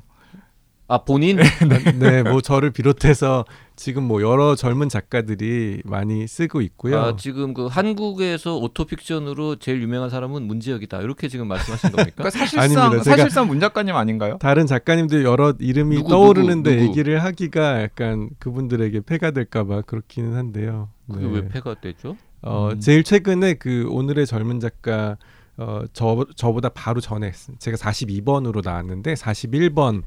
아 0.93 0.99
본인 0.99 1.39
네, 1.99 2.23
뭐 2.23 2.43
저를 2.43 2.71
비롯해서 2.71 3.47
지금 3.77 4.03
뭐 4.03 4.21
여러 4.21 4.55
젊은 4.55 4.91
작가들이 4.91 5.81
많이 5.87 6.27
쓰고 6.27 6.61
있고요. 6.61 7.01
아, 7.01 7.17
지금 7.17 7.55
그 7.55 7.65
한국에서 7.67 8.59
autofiction으로 8.59 9.57
제일 9.57 9.81
유명한 9.81 10.11
사람은 10.11 10.43
문지혁이다 10.43 11.01
이렇게 11.01 11.29
지금 11.29 11.49
말씀하신 11.49 11.93
겁니까? 11.93 12.15
그러니까 12.17 12.39
사실상 12.39 12.83
아닙니다. 12.83 13.05
사실상 13.05 13.47
문 13.47 13.59
작가님 13.59 13.97
아닌가요? 13.97 14.37
다른 14.39 14.67
작가님들 14.67 15.25
여러 15.25 15.55
이름이 15.59 15.97
누구, 15.97 16.11
떠오르는데 16.11 16.71
누구, 16.73 16.83
누구? 16.83 16.99
얘기를 16.99 17.25
하기가 17.25 17.83
약간 17.83 18.29
그분들에게 18.39 19.01
폐가 19.01 19.31
될까봐 19.31 19.83
그렇기는 19.83 20.37
한데요. 20.37 20.91
그게 21.11 21.27
왜 21.27 21.49
폐가 21.49 21.81
되죠? 21.81 22.19
어, 22.43 22.69
음. 22.71 22.81
제일 22.81 23.03
최근에 23.03 23.55
그 23.55 23.87
오늘의 23.89 24.27
젊은 24.27 24.61
작가 24.61 25.17
어, 25.57 25.85
저 25.95 26.27
저보다 26.37 26.69
바로 26.69 27.01
전에 27.01 27.33
제가 27.59 27.79
42번으로 27.79 28.63
나왔는데 28.63 29.15
41번 29.15 30.03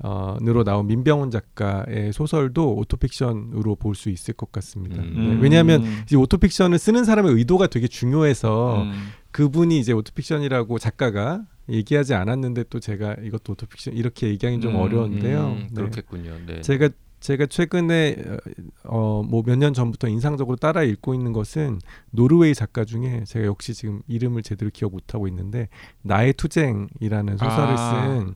어, 0.00 0.36
으로 0.42 0.64
나온 0.64 0.86
민병훈 0.88 1.30
작가의 1.30 2.12
소설도 2.12 2.74
autofiction으로 2.76 3.76
볼 3.76 3.94
수 3.94 4.10
있을 4.10 4.34
것 4.34 4.50
같습니다. 4.52 5.00
음. 5.02 5.36
네, 5.36 5.42
왜냐하면 5.42 5.84
이 6.10 6.16
autofiction을 6.16 6.78
쓰는 6.78 7.04
사람의 7.04 7.32
의도가 7.32 7.68
되게 7.68 7.86
중요해서 7.86 8.82
음. 8.82 8.92
그분이 9.30 9.78
이제 9.78 9.92
autofiction이라고 9.92 10.78
작가가 10.78 11.42
얘기하지 11.68 12.14
않았는데 12.14 12.64
또 12.70 12.80
제가 12.80 13.14
이것도 13.22 13.52
autofiction 13.52 13.94
이렇게 13.94 14.28
얘기하기 14.28 14.60
좀 14.60 14.74
음, 14.74 14.80
어려운데요. 14.80 15.46
음, 15.46 15.68
네. 15.70 15.74
그렇겠군요. 15.74 16.32
네. 16.46 16.60
제가 16.60 16.88
제가 17.20 17.46
최근에 17.46 18.16
어뭐 18.82 19.42
몇 19.46 19.56
년 19.56 19.72
전부터 19.72 20.08
인상적으로 20.08 20.56
따라 20.56 20.82
읽고 20.82 21.14
있는 21.14 21.32
것은 21.32 21.78
노르웨이 22.10 22.52
작가 22.52 22.84
중에 22.84 23.24
제가 23.26 23.46
역시 23.46 23.72
지금 23.72 24.02
이름을 24.08 24.42
제대로 24.42 24.70
기억 24.74 24.92
못 24.92 25.14
하고 25.14 25.26
있는데 25.28 25.68
나의 26.02 26.34
투쟁이라는 26.34 27.38
소설을 27.38 27.74
아. 27.78 28.26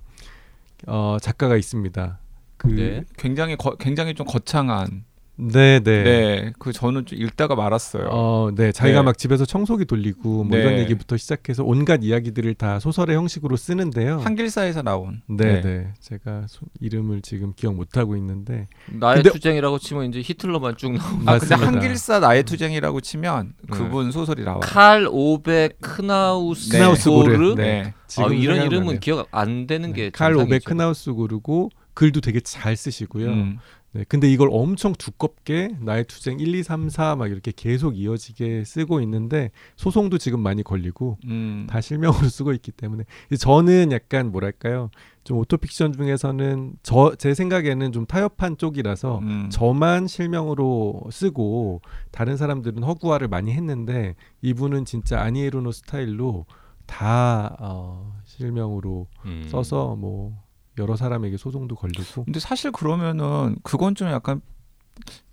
쓴 0.81 0.89
어, 0.89 1.19
작가가 1.21 1.57
있습니다. 1.57 2.19
그 2.57 2.67
네. 2.69 3.05
굉장히 3.17 3.57
거, 3.57 3.77
굉장히 3.77 4.15
좀 4.15 4.27
거창한 4.27 5.05
네, 5.41 5.79
네. 5.79 6.03
네. 6.03 6.53
그 6.59 6.73
저는 6.73 7.07
좀 7.07 7.17
읽다가 7.17 7.55
말았어요. 7.55 8.09
어, 8.11 8.51
네. 8.55 8.73
자기가 8.73 8.99
네. 9.01 9.05
막 9.05 9.17
집에서 9.17 9.45
청소기 9.45 9.85
돌리고 9.85 10.43
뭐 10.45 10.57
네. 10.57 10.63
이런 10.65 10.79
얘기부터 10.81 11.17
시작해서 11.17 11.63
온갖 11.63 12.01
이야기들을 12.03 12.55
다 12.55 12.81
소설의 12.81 13.15
형식으로 13.17 13.57
쓰는데요. 13.57 14.19
한길사에서 14.19 14.83
나온. 14.83 15.23
네, 15.29 15.61
네. 15.61 15.95
제가 16.01 16.47
소- 16.49 16.67
이름을 16.81 17.23
지금 17.23 17.53
기억 17.55 17.77
못 17.77 17.97
하고 17.97 18.17
있는데 18.17 18.67
나의 18.91 19.17
근데- 19.23 19.31
투쟁이라고 19.31 19.79
치면 19.79 20.07
이제 20.07 20.21
히틀러만 20.25 20.77
쭉 20.77 20.93
나오고 20.93 21.07
아 21.31 21.39
근데 21.39 21.55
맞습니다. 21.55 21.67
한길사 21.67 22.19
나의 22.19 22.43
투쟁이라고 22.43 23.01
치면 23.01 23.53
그분 23.71 24.11
소설이 24.11 24.43
나와요. 24.43 24.61
칼 24.65 25.07
오베 25.09 25.71
크나우스 25.81 26.71
네. 26.71 26.79
크나우스 26.79 27.09
고르. 27.11 27.33
고르? 27.37 27.55
네. 27.55 27.93
아, 27.95 27.99
지금 28.09 28.35
이런. 28.35 28.59
이름은 28.67 28.99
기억 29.01 29.29
안 29.31 29.67
되는 29.69 29.93
게 29.93 30.05
네. 30.05 30.11
칼 30.11 30.33
오베 30.33 30.41
정상이죠. 30.59 30.69
크나우스고르고 30.69 31.71
글도 31.99 32.21
되게 32.21 32.39
잘 32.39 32.77
쓰시고요. 32.77 33.29
음. 33.29 33.59
네, 33.91 34.05
근데 34.07 34.31
이걸 34.31 34.51
엄청 34.53 34.93
두껍게 34.93 35.79
나의 35.81 36.05
투쟁 36.05 36.39
1, 36.39 36.55
2, 36.55 36.63
3, 36.63 36.89
4 36.91 37.17
막 37.17 37.29
이렇게 37.29 37.53
계속 37.57 37.99
이어지게 37.99 38.63
쓰고 38.65 39.01
있는데 39.01 39.51
소송도 39.75 40.19
지금 40.19 40.39
많이 40.39 40.63
걸리고 40.63 41.19
음. 41.25 41.67
다 41.69 41.81
실명으로 41.81 42.29
쓰고 42.31 42.53
있기 42.53 42.71
때문에 42.71 43.03
저는 43.41 43.91
약간 43.91 44.31
뭐랄까요 44.31 44.91
좀 45.25 45.39
autofiction 45.39 45.93
중에서는 45.95 46.75
저 46.85 47.17
제 47.19 47.35
생각에는 47.35 47.91
좀 47.91 48.07
타협한 48.07 48.59
쪽이라서 48.59 49.19
음. 49.19 49.49
저만 49.51 50.07
실명으로 50.07 51.03
쓰고 51.11 51.81
다른 52.13 52.37
사람들은 52.37 52.85
허구화를 52.85 53.27
많이 53.27 53.53
했는데 53.53 54.15
이분은 54.43 54.85
진짜 54.85 55.21
아니에르노 55.21 55.73
스타일로 55.73 56.47
다 56.87 57.57
어, 57.59 58.15
실명으로 58.25 59.09
음. 59.25 59.47
써서 59.51 59.97
뭐 59.97 60.47
여러 60.79 60.97
사람에게 60.97 61.37
소송도 61.37 61.77
걸리고 61.77 62.25
근데 62.25 62.41
사실 62.41 62.71
그러면은 62.73 63.57
그건 63.63 63.95
좀 63.95 64.09
약간 64.09 64.41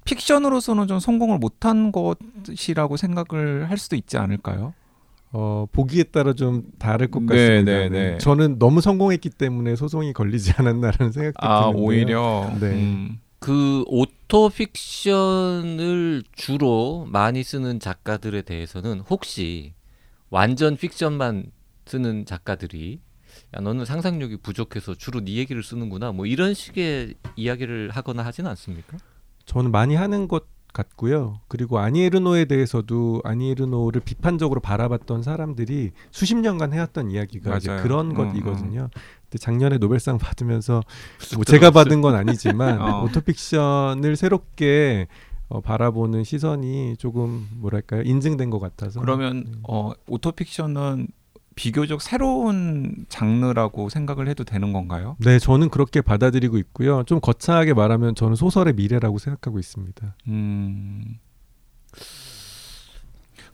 픽션으로서는 0.05 0.87
좀 0.87 0.99
성공을 0.99 1.39
못한 1.39 1.91
것이라고 1.91 2.97
생각을 2.97 3.69
할 3.69 3.77
수도 3.77 3.95
있지 3.95 4.17
않을까요? 4.17 4.73
어, 5.31 5.65
보기에 5.71 6.03
따라 6.03 6.33
좀 6.33 6.63
다를 6.79 7.07
것 7.07 7.21
네, 7.23 7.27
같습니다. 7.27 7.71
네, 7.71 7.89
네. 7.89 8.17
저는 8.19 8.57
너무 8.59 8.79
성공했기 8.79 9.31
때문에 9.31 9.75
소송이 9.75 10.13
걸리지 10.13 10.53
않았나라는 10.55 11.11
생각도 11.11 11.45
아 11.45 11.65
드는데요. 11.65 11.83
오히려 11.85 12.51
네. 12.59 12.67
음. 12.67 13.19
그 13.39 13.83
autofiction을 13.87 16.23
주로 16.35 17.05
많이 17.09 17.43
쓰는 17.43 17.79
작가들에 17.79 18.43
대해서는 18.43 19.01
혹시 19.01 19.73
완전 20.29 20.77
픽션만 20.77 21.51
쓰는 21.85 22.25
작가들이 22.25 23.01
야 23.53 23.61
너는 23.61 23.85
상상력이 23.85 24.37
부족해서 24.37 24.95
주로 24.95 25.21
네 25.23 25.35
얘기를 25.35 25.63
쓰는구나 25.63 26.11
뭐 26.11 26.25
이런 26.25 26.53
식의 26.53 27.15
이야기를 27.35 27.91
하거나 27.91 28.23
하지는 28.25 28.49
않습니까? 28.51 28.97
저는 29.45 29.71
많이 29.71 29.95
하는 29.95 30.27
것 30.27 30.45
같고요. 30.73 31.39
그리고 31.47 31.79
아니에르노에 31.79 32.45
대해서도 32.45 33.21
아니에르노를 33.23 34.01
비판적으로 34.01 34.59
바라봤던 34.59 35.23
사람들이 35.23 35.91
수십 36.11 36.35
년간 36.35 36.73
해왔던 36.73 37.11
이야기가 37.11 37.57
이제 37.57 37.69
맞아요. 37.69 37.83
그런 37.83 38.07
음, 38.07 38.13
것이거든요. 38.13 38.89
근데 39.23 39.37
작년에 39.39 39.77
노벨상 39.77 40.17
받으면서 40.17 40.81
쑥뭐 41.19 41.45
제가. 41.45 41.71
받은 41.71 42.01
건 42.01 42.15
아니지만 42.15 42.81
어. 42.81 43.03
오토픽션을 43.05 44.17
새롭게 44.17 45.07
어, 45.47 45.61
바라보는 45.61 46.25
시선이 46.25 46.97
조금 46.97 47.47
뭐랄까요 47.53 48.01
인증된 48.01 48.49
것 48.49 48.59
같아서 48.59 48.99
그러면 48.99 49.45
어, 49.63 49.93
오토픽션은 50.07 51.07
비교적 51.55 52.01
새로운 52.01 53.05
장르라고 53.09 53.89
생각을 53.89 54.27
해도 54.27 54.43
되는 54.43 54.73
건가요? 54.73 55.15
네 55.19 55.39
저는 55.39 55.69
그렇게 55.69 56.01
받아들이고 56.01 56.57
있고요. 56.57 57.03
좀 57.03 57.19
거창하게 57.21 57.73
말하면 57.73 58.15
저는 58.15 58.35
소설의 58.35 58.73
미래라고 58.73 59.17
생각하고 59.17 59.59
있습니다. 59.59 60.15
음. 60.27 61.17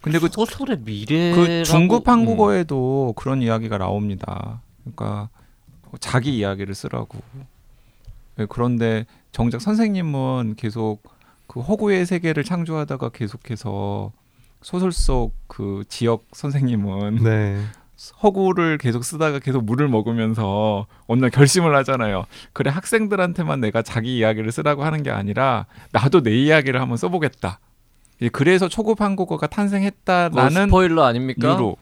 근데 0.02 0.18
그, 0.18 0.30
소설의 0.32 0.80
미래 0.84 1.36
그 1.36 1.64
중급 1.64 2.08
음. 2.08 2.12
한국어에도 2.12 3.14
그런 3.16 3.44
이야기가 3.44 3.78
나옵니다. 3.78 4.62
그러니까 4.82 5.30
자기 6.00 6.36
이야기를 6.38 6.74
쓰라고. 6.74 7.20
네, 8.38 8.48
그런데 8.50 9.06
정작 9.32 9.62
선생님은 9.62 10.56
계속 10.58 11.04
그 11.46 11.60
허구의 11.60 12.08
세계를 12.08 12.44
창조하다가 12.44 13.10
계속해서 13.10 14.12
소설 14.64 14.92
속 14.92 15.34
그 15.52 15.84
지역 15.90 16.28
선생님은 16.32 17.24
네, 17.24 17.62
허구를 18.24 18.78
계속 18.78 19.04
쓰다가 19.06 19.40
계속 19.40 19.64
물을 19.64 19.88
먹으면서 19.88 20.88
어느 21.08 21.22
날 21.22 21.30
결심을 21.30 21.76
하잖아요. 21.78 22.26
그래 22.54 22.72
학생들한테만 22.72 23.60
내가 23.62 23.82
자기 23.82 24.18
이야기를 24.18 24.52
쓰라고 24.52 24.84
하는 24.84 25.04
게 25.04 25.12
아니라 25.12 25.66
나도 25.92 26.22
내 26.24 26.32
이야기를 26.36 26.82
한번 26.82 26.98
써보겠다. 26.98 27.60
예, 28.24 28.30
그래서 28.30 28.68
초급 28.68 29.02
한국어가 29.02 29.48
탄생했다라는 29.48 30.68
스포일러 30.68 31.04
아닙니까? 31.04 31.50
이유로 31.50 31.78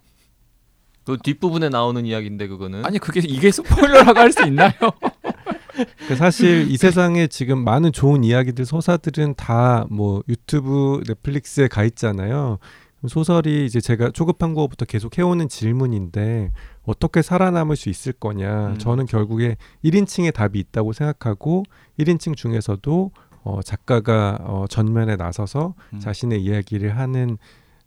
그 1.05 1.17
뒷부분에 1.23 1.69
나오는 1.69 2.05
이야기인데 2.05 2.47
그거는 2.47 2.85
아니 2.85 2.99
그게 2.99 3.19
이게 3.23 3.51
스포일러라고 3.51 4.19
할 4.19 4.31
수 4.31 4.45
있나요? 4.45 4.71
그 6.07 6.15
사실 6.15 6.69
이 6.69 6.77
세상에 6.77 7.27
지금 7.27 7.63
많은 7.63 7.91
좋은 7.93 8.23
이야기들 8.23 8.65
서사들은 8.65 9.35
다 9.35 9.85
뭐 9.89 10.21
유튜브 10.27 11.01
넷플릭스에 11.07 11.67
가 11.67 11.83
있잖아요. 11.85 12.59
소설이 13.07 13.65
이제 13.65 13.79
제가 13.79 14.11
초급 14.11 14.41
한국어부터 14.43 14.85
계속 14.85 15.17
해오는 15.17 15.47
질문인데 15.47 16.51
어떻게 16.83 17.21
살아남을 17.21 17.75
수 17.75 17.89
있을 17.89 18.13
거냐. 18.13 18.67
음. 18.67 18.77
저는 18.77 19.05
결국에 19.05 19.55
1인칭의 19.83 20.33
답이 20.33 20.59
있다고 20.59 20.93
생각하고 20.93 21.63
1인칭 21.97 22.35
중에서도 22.35 23.11
어, 23.43 23.61
작가가 23.61 24.37
어, 24.41 24.65
전면에 24.69 25.15
나서서 25.15 25.75
음. 25.93 25.99
자신의 25.99 26.43
이야기를 26.43 26.97
하는 26.97 27.37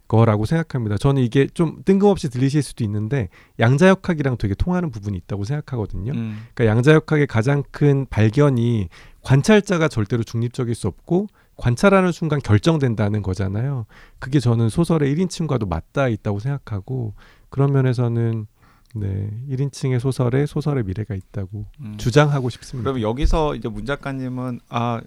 거라고 0.09 0.45
생각합니다. 0.45 0.99
저는 0.99 1.23
이게 1.23 1.47
좀 1.47 1.83
뜬금없이 1.85 2.29
들리실 2.29 2.63
수도 2.63 2.85
있는데 2.85 3.29
양자역학이랑 3.61 4.37
되게 4.37 4.55
통하는 4.55 4.91
부분이 4.91 5.17
있다고 5.17 5.45
생각하거든요. 5.45 6.13
음. 6.13 6.47
그러니까 6.55 6.77
양자역학의 6.77 7.27
가장 7.27 7.63
큰 7.71 8.07
발견이 8.11 8.89
관찰자가 9.23 9.89
절대로 9.89 10.23
중립적일 10.23 10.75
수 10.75 10.87
없고 10.87 11.29
관찰하는 11.57 12.13
순간 12.13 12.41
결정된다는 12.41 13.23
거잖아요. 13.23 13.87
그게 14.19 14.41
저는 14.41 14.69
소설의 14.69 15.15
1인칭과도 15.15 15.69
맞닿아 15.69 16.09
있다고 16.09 16.39
생각하고 16.39 17.15
그런 17.51 17.73
면에서는 17.73 18.47
네, 18.95 19.31
1인칭의 19.49 20.01
소설에 20.01 20.47
소설의 20.47 20.85
미래가 20.85 21.15
있다고 21.15 21.67
음. 21.81 21.97
주장하고 21.97 22.51
싶습니다. 22.51 22.91
그러면 22.91 23.09
여기서 23.09 23.55
이제 23.55 23.69
문 23.69 23.87
작가님은 23.87 24.61
아 24.69 25.01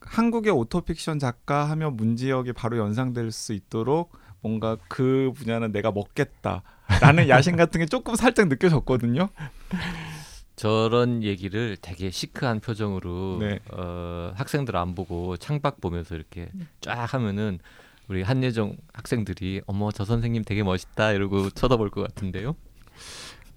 한국의 0.00 0.52
오토픽션 0.52 1.18
작가 1.18 1.70
하면 1.70 1.96
문지역이 1.96 2.52
바로 2.52 2.78
연상될 2.78 3.30
수 3.30 3.52
있도록 3.52 4.12
뭔가 4.40 4.76
그 4.88 5.32
분야는 5.36 5.72
내가 5.72 5.92
먹겠다라는 5.92 7.28
야심 7.30 7.56
같은 7.56 7.80
게 7.80 7.86
조금 7.86 8.16
살짝 8.16 8.48
느껴졌거든요. 8.48 9.28
저런 10.62 11.24
얘기를 11.24 11.76
되게 11.82 12.12
시크한 12.12 12.60
표정으로 12.60 13.38
네. 13.40 13.58
어, 13.72 14.30
학생들 14.36 14.76
안 14.76 14.94
보고 14.94 15.36
창밖 15.36 15.80
보면서 15.80 16.14
이렇게 16.14 16.50
쫙 16.80 17.12
하면은 17.14 17.58
우리 18.06 18.22
한예정 18.22 18.76
학생들이 18.92 19.62
어머 19.66 19.90
저 19.90 20.04
선생님 20.04 20.44
되게 20.44 20.62
멋있다 20.62 21.14
이러고 21.14 21.50
쳐다볼 21.50 21.90
것 21.90 22.02
같은데요. 22.02 22.54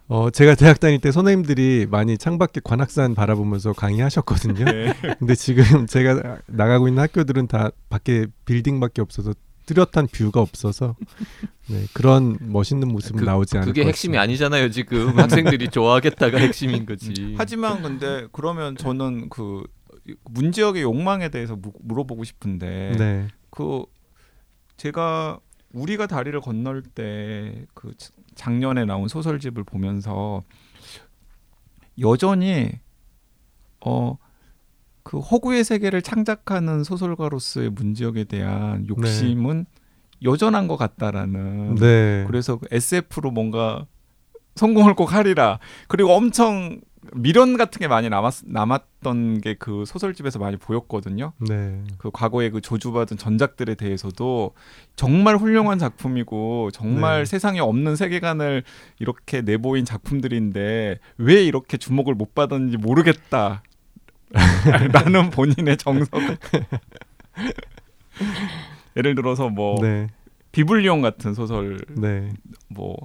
어, 0.08 0.32
제가 0.32 0.56
대학 0.56 0.80
다닐 0.80 1.00
때 1.00 1.12
선생님들이 1.12 1.86
많이 1.92 2.18
창밖에 2.18 2.62
관악산 2.64 3.14
바라보면서 3.14 3.74
강의하셨거든요. 3.74 4.66
네. 4.66 4.94
근데 5.20 5.36
지금 5.36 5.86
제가 5.86 6.40
나가고 6.48 6.88
있는 6.88 7.04
학교들은 7.04 7.46
다 7.46 7.70
밖에 7.88 8.26
빌딩밖에 8.46 9.04
없어서 9.04 9.36
뚜렷한 9.66 10.08
뷰가 10.12 10.42
없어서 10.42 10.96
네, 11.70 11.86
그런 11.94 12.38
멋있는 12.42 12.88
모습은 12.88 13.20
그- 13.22 13.26
나오지 13.26 13.58
않을 13.58 13.68
그게 13.68 13.82
것 13.84 13.88
핵심이. 13.90 14.18
아니잖아요 14.18 14.70
지금 14.70 15.18
학생들이 15.20 15.70
좋아하겠다가 15.70 16.38
핵심인 16.38 16.86
거지. 16.86 17.36
하지만 17.38 17.82
근데 17.82 18.28
그러면 18.32 18.76
저는 18.78 19.30
그 19.30 19.64
문지역의 20.26 20.84
욕망에 20.84 21.30
대해서 21.30 21.56
무- 21.56 21.74
물어보고 21.82 22.24
싶은데 22.24 22.96
네, 22.98 23.28
그 23.50 23.84
제가 24.78 25.40
우리가 25.74 26.08
다리를 26.08 26.40
건널 26.42 26.82
때 26.84 27.66
그 27.74 27.94
작년에 28.36 28.84
나온 28.86 29.08
소설집을 29.08 29.64
보면서 29.64 30.44
여전히 32.00 32.72
어 33.86 34.18
그 35.06 35.20
허구의 35.20 35.64
세계를 35.64 36.02
창작하는 36.02 36.84
소설가로서의 36.84 37.70
문지역에 37.70 38.24
대한 38.24 38.88
욕심은 38.88 39.68
여전한 40.24 40.68
것 40.68 40.78
같다라는 40.78 41.76
네, 41.76 42.24
그래서 42.26 42.58
그 42.58 42.66
SF로 42.72 43.30
뭔가 43.30 43.86
성공을 44.56 44.96
꼭 44.96 45.14
하리라 45.14 45.60
그리고 45.88 46.12
엄청 46.12 46.82
미련 47.14 47.56
같은 47.56 47.80
게 47.80 47.88
많이 47.88 48.10
남았 48.10 48.46
남았던 48.46 49.42
게 49.42 49.54
그 49.60 49.86
소설집에서 49.86 50.40
많이 50.40 50.58
보였거든요. 50.58 51.34
네, 51.38 51.84
그 52.00 52.10
과거에 52.12 52.50
그 52.50 52.62
저주받은 52.62 53.18
전작들에 53.18 53.76
대해서도 53.76 54.54
정말 54.96 55.38
훌륭한 55.38 55.78
작품이고 55.78 56.72
정말 56.72 57.20
네. 57.20 57.26
세상에 57.26 57.60
없는 57.60 57.96
세계관을 57.96 58.64
이렇게 58.98 59.42
내보인 59.42 59.86
작품들인데 59.86 60.98
왜 61.20 61.44
이렇게 61.44 61.78
주목을 61.78 62.16
못 62.16 62.34
받았는지 62.34 62.78
모르겠다. 62.78 63.62
라는 64.94 65.30
본인의 65.30 65.78
정석. 65.78 66.10
예를 68.98 69.16
들어서 69.16 69.50
뭐 69.50 69.78
네, 69.82 70.08
비블리온 70.52 71.02
같은 71.02 71.34
소설. 71.34 71.80
네, 71.90 72.30
뭐 72.70 72.96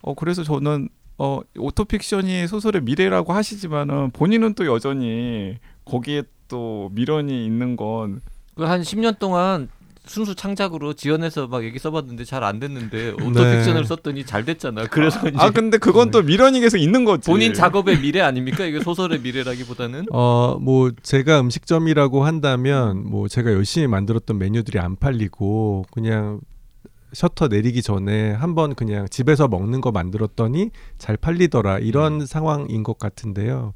어 0.00 0.14
그래서 0.14 0.44
저는 0.44 0.88
어 1.18 1.40
autofiction이 1.58 2.46
소설의 2.46 2.82
미래라고 2.82 3.32
하시지만은 3.32 4.12
본인은 4.12 4.54
또 4.54 4.64
여전히 4.66 5.58
거기에 5.84 6.22
또 6.46 6.88
미련이 6.92 7.44
있는 7.44 7.76
건 7.76 8.20
그 8.54 8.64
한 8.64 8.82
10년 8.82 9.18
동안 9.18 9.68
순수 10.08 10.34
창작으로 10.34 10.94
지원해서 10.94 11.46
막 11.46 11.64
얘기 11.64 11.78
써봤는데 11.78 12.24
잘 12.24 12.42
안 12.42 12.58
됐는데 12.60 13.10
autofiction을 13.12 13.84
썼더니 13.84 14.24
잘 14.24 14.44
됐잖아. 14.44 14.86
그래서 14.86 15.28
이제 15.28 15.36
아 15.38 15.50
근데 15.50 15.76
그건 15.76 16.10
또 16.10 16.22
미련이 16.22 16.60
계속 16.60 16.78
있는 16.78 17.04
거지. 17.04 17.28
본인 17.30 17.52
작업의 17.52 18.00
미래 18.00 18.20
아닙니까? 18.20 18.64
이게 18.64 18.80
소설의 18.80 19.20
미래라기보다는 19.20 20.06
어, 20.12 20.56
뭐 20.60 20.90
제가 21.02 21.40
음식점이라고 21.40 22.24
한다면 22.24 23.04
뭐 23.08 23.28
제가 23.28 23.52
열심히 23.52 23.86
만들었던 23.86 24.38
메뉴들이 24.38 24.78
안 24.78 24.96
팔리고 24.96 25.84
그냥 25.90 26.40
셔터 27.12 27.48
내리기 27.48 27.82
전에 27.82 28.32
한번 28.32 28.74
그냥 28.74 29.06
집에서 29.10 29.48
먹는 29.48 29.80
거 29.80 29.90
만들었더니 29.92 30.70
잘 30.98 31.16
팔리더라 31.16 31.78
이런 31.78 32.24
상황인 32.26 32.82
것 32.82 32.98
같은데요. 32.98 33.74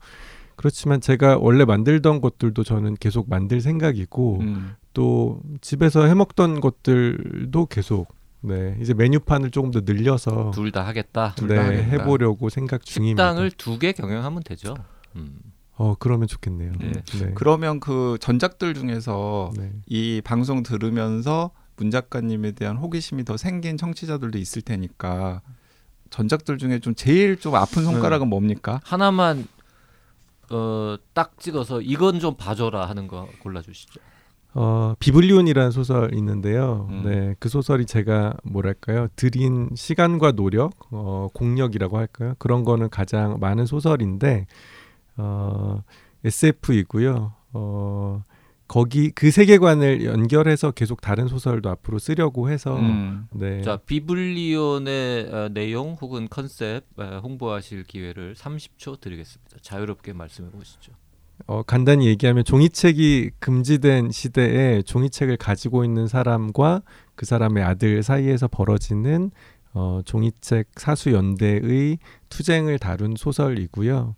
그렇지만 0.57 1.01
제가 1.01 1.38
원래 1.40 1.64
만들던 1.64 2.21
것들도 2.21 2.62
저는 2.62 2.97
계속 3.01 3.29
만들 3.29 3.61
생각이고 3.61 4.38
음. 4.40 4.75
또 4.92 5.40
집에서 5.61 6.05
해 6.05 6.14
먹던 6.14 6.61
것들도 6.61 7.66
계속 7.66 8.09
네 8.40 8.76
이제 8.81 8.92
메뉴판을 8.94 9.50
조금 9.50 9.70
더 9.70 9.81
늘려서 9.85 10.50
둘 10.52 10.72
다 10.72 10.87
하겠다. 10.87 11.35
둘 11.37 11.48
네 11.48 11.57
다 11.57 11.64
하겠다. 11.66 11.83
해보려고 11.90 12.48
생각 12.48 12.85
중입니다. 12.85 13.31
식당을 13.31 13.50
두 13.52 13.78
개 13.78 13.92
경영하면 13.92 14.42
되죠. 14.42 14.74
음. 15.16 15.38
어 15.76 15.94
그러면 15.98 16.28
좋겠네요. 16.28 16.72
네. 16.78 16.92
네. 16.92 17.33
그러면 17.35 17.81
그 17.81 18.18
전작들 18.20 18.74
중에서 18.74 19.50
네. 19.57 19.72
이 19.87 20.20
방송 20.24 20.62
들으면서 20.62 21.50
문 21.76 21.90
작가님에 21.90 22.52
대한 22.52 22.76
호기심이 22.76 23.24
더 23.24 23.37
생긴 23.37 23.76
청취자들도 23.78 24.37
있을 24.38 24.62
테니까 24.62 25.40
전작들 26.11 26.59
중에 26.59 26.78
좀 26.81 26.94
제일 26.94 27.38
좀 27.38 27.55
아픈 27.55 27.85
손가락은 27.85 28.28
뭡니까? 28.28 28.81
하나만 28.85 29.46
어, 30.50 30.96
딱 31.14 31.38
찍어서 31.40 31.81
이건 31.81 32.20
좀 32.20 32.37
봐줘라 32.37 32.87
하는 32.88 33.09
거 33.09 33.26
골라주시죠. 33.40 33.98
어, 34.54 34.94
비블리온이라는 34.98 35.70
소설 35.70 36.14
있는데요. 36.14 36.86
음. 36.90 37.02
네, 37.04 37.34
그 37.38 37.48
소설이 37.48 37.86
제가 37.86 38.34
뭐랄까요, 38.44 39.08
들인 39.16 39.70
시간과 39.74 40.32
노력, 40.32 40.72
어, 40.90 41.28
공력이라고 41.32 41.96
할까요? 41.98 42.34
그런 42.38 42.64
거는 42.64 42.90
가장 42.90 43.38
많은 43.40 43.66
소설인데 43.66 44.46
어, 45.16 45.82
SF이고요. 46.24 47.32
어, 47.54 48.24
거기 48.68 49.10
그 49.10 49.30
세계관을 49.30 50.04
연결해서 50.04 50.70
계속 50.70 51.02
다른 51.02 51.28
소설도 51.28 51.68
앞으로 51.68 51.98
쓰려고 51.98 52.48
해서 52.48 52.78
음. 52.78 53.26
네. 53.30 53.60
자 53.60 53.76
비블리온의 53.76 55.28
어, 55.30 55.48
내용 55.50 55.96
혹은 56.00 56.26
컨셉 56.30 56.84
어, 56.96 57.20
홍보하실 57.22 57.84
기회를 57.84 58.34
30초 58.34 59.00
드리겠습니다. 59.00 59.58
자유롭게 59.60 60.14
말씀해 60.14 60.50
보시죠. 60.50 60.92
어, 61.46 61.62
간단히 61.62 62.07
얘기하면 62.07 62.44
종이책이 62.44 63.33
금지된 63.38 64.11
시대에 64.11 64.83
종이책을 64.83 65.37
가지고 65.37 65.85
있는 65.85 66.07
사람과 66.07 66.83
그 67.14 67.26
사람의 67.26 67.62
아들 67.62 68.02
사이에서 68.02 68.48
벌어지는 68.48 69.31
어, 69.74 70.00
종이책 70.05 70.68
사수 70.76 71.12
연대의 71.12 71.98
투쟁을 72.28 72.78
다룬 72.78 73.14
소설이고요. 73.16 74.14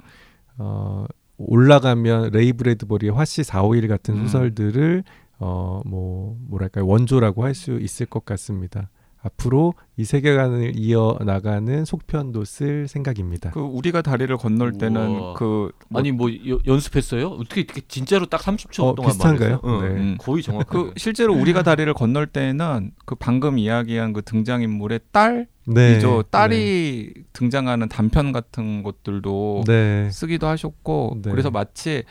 어, 0.59 1.07
올라가면 1.37 2.31
레이 2.31 2.53
브래드버리의 2.53 3.13
화씨 3.13 3.45
451 3.45 3.89
같은 3.89 4.15
음. 4.15 4.27
소설들을 4.27 5.05
어, 5.39 5.81
뭐 5.85 6.37
뭐랄까요 6.49 6.87
원조라고 6.87 7.45
할 7.45 7.55
수 7.55 7.79
있을 7.81 8.07
것 8.07 8.25
같습니다. 8.25 8.91
앞으로 9.29 9.73
이 9.97 10.05
세계관을 10.05 10.73
이어 10.77 11.17
나가는 11.25 11.85
속편도 11.87 12.45
쓸 12.45 12.87
생각입니다. 12.89 13.51
그 13.53 13.61
우리가 13.61 14.03
다리를 14.03 14.37
건널 14.37 14.73
때는 14.73 15.07
우와. 15.19 15.35
그 15.35 15.71
뭐- 15.89 15.99
아니 16.01 16.13
뭐 16.13 16.29
여- 16.49 16.59
연습했어요? 16.67 17.29
어떻게 17.29 17.63
이렇게 17.63 17.81
진짜로 17.89 18.27
딱 18.27 18.41
30초 18.43 18.85
어, 18.85 18.95
동안 18.95 19.13
비슷한가요? 19.13 19.61
말했어요? 19.63 19.89
응, 19.89 19.89
네. 19.97 20.01
응, 20.03 20.17
거의 20.19 20.43
정확하게. 20.43 20.71
그 20.79 20.93
실제로 20.99 21.35
우리가 21.35 21.63
다리를 21.63 21.93
건널 21.95 22.27
때는 22.27 22.91
그 23.07 23.15
방금 23.15 23.57
이야기한 23.59 24.13
그 24.13 24.21
등장 24.23 24.61
인물의 24.63 25.01
딸이죠. 25.11 25.47
네. 25.67 26.23
딸이 26.31 27.15
등장하는 27.33 27.89
단편 27.89 28.33
같은 28.33 28.83
것들도 28.83 29.65
네. 29.67 30.11
쓰기도 30.11 30.49
하셨고 30.49 31.21
네. 31.23 31.31
그래서 31.31 31.51
마치 31.51 32.03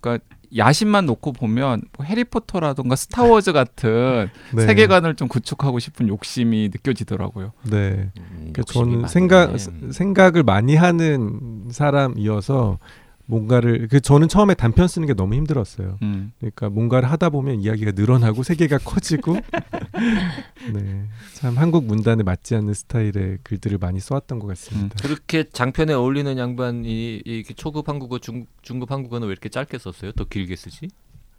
그러니까 0.00 0.22
야심만 0.56 1.06
놓고 1.06 1.32
보면 1.32 1.82
뭐 1.96 2.06
해리포터라든가 2.06 2.96
스타워즈 2.96 3.52
같은 3.52 4.28
네. 4.54 4.66
세계관을 4.66 5.16
좀 5.16 5.28
구축하고 5.28 5.78
싶은 5.78 6.08
욕심이 6.08 6.70
느껴지더라고요. 6.72 7.52
네. 7.70 8.10
음, 8.18 8.52
그러니까 8.52 8.62
저는 8.64 8.92
많네. 8.92 9.08
생각 9.08 9.50
음. 9.52 9.90
생각을 9.92 10.42
많이 10.42 10.76
하는 10.76 11.64
사람이어서 11.70 12.78
뭔가를 13.26 13.88
그 13.88 14.00
저는 14.00 14.28
처음에 14.28 14.54
단편 14.54 14.86
쓰는 14.86 15.06
게 15.06 15.14
너무 15.14 15.34
힘들었어요. 15.34 15.98
음. 16.02 16.32
그러니까 16.38 16.68
뭔가를 16.68 17.10
하다 17.10 17.30
보면 17.30 17.60
이야기가 17.60 17.92
늘어나고 17.94 18.42
세계가 18.42 18.78
커지고 18.78 19.36
네. 20.72 21.04
참 21.32 21.56
한국 21.56 21.86
문단에 21.86 22.22
맞지 22.22 22.54
않는 22.56 22.74
스타일의 22.74 23.38
글들을 23.42 23.78
많이 23.78 24.00
써왔던 24.00 24.38
것 24.38 24.46
같습니다. 24.48 24.96
그렇게 25.02 25.44
장편에 25.44 25.94
어울리는 25.94 26.36
양반이 26.36 27.22
이렇게 27.24 27.54
초급 27.54 27.88
한국어, 27.88 28.18
중, 28.18 28.46
중급 28.62 28.90
한국어는 28.90 29.28
왜 29.28 29.32
이렇게 29.32 29.48
짧게 29.48 29.78
썼어요? 29.78 30.12
더 30.12 30.24
길게 30.24 30.56
쓰지? 30.56 30.88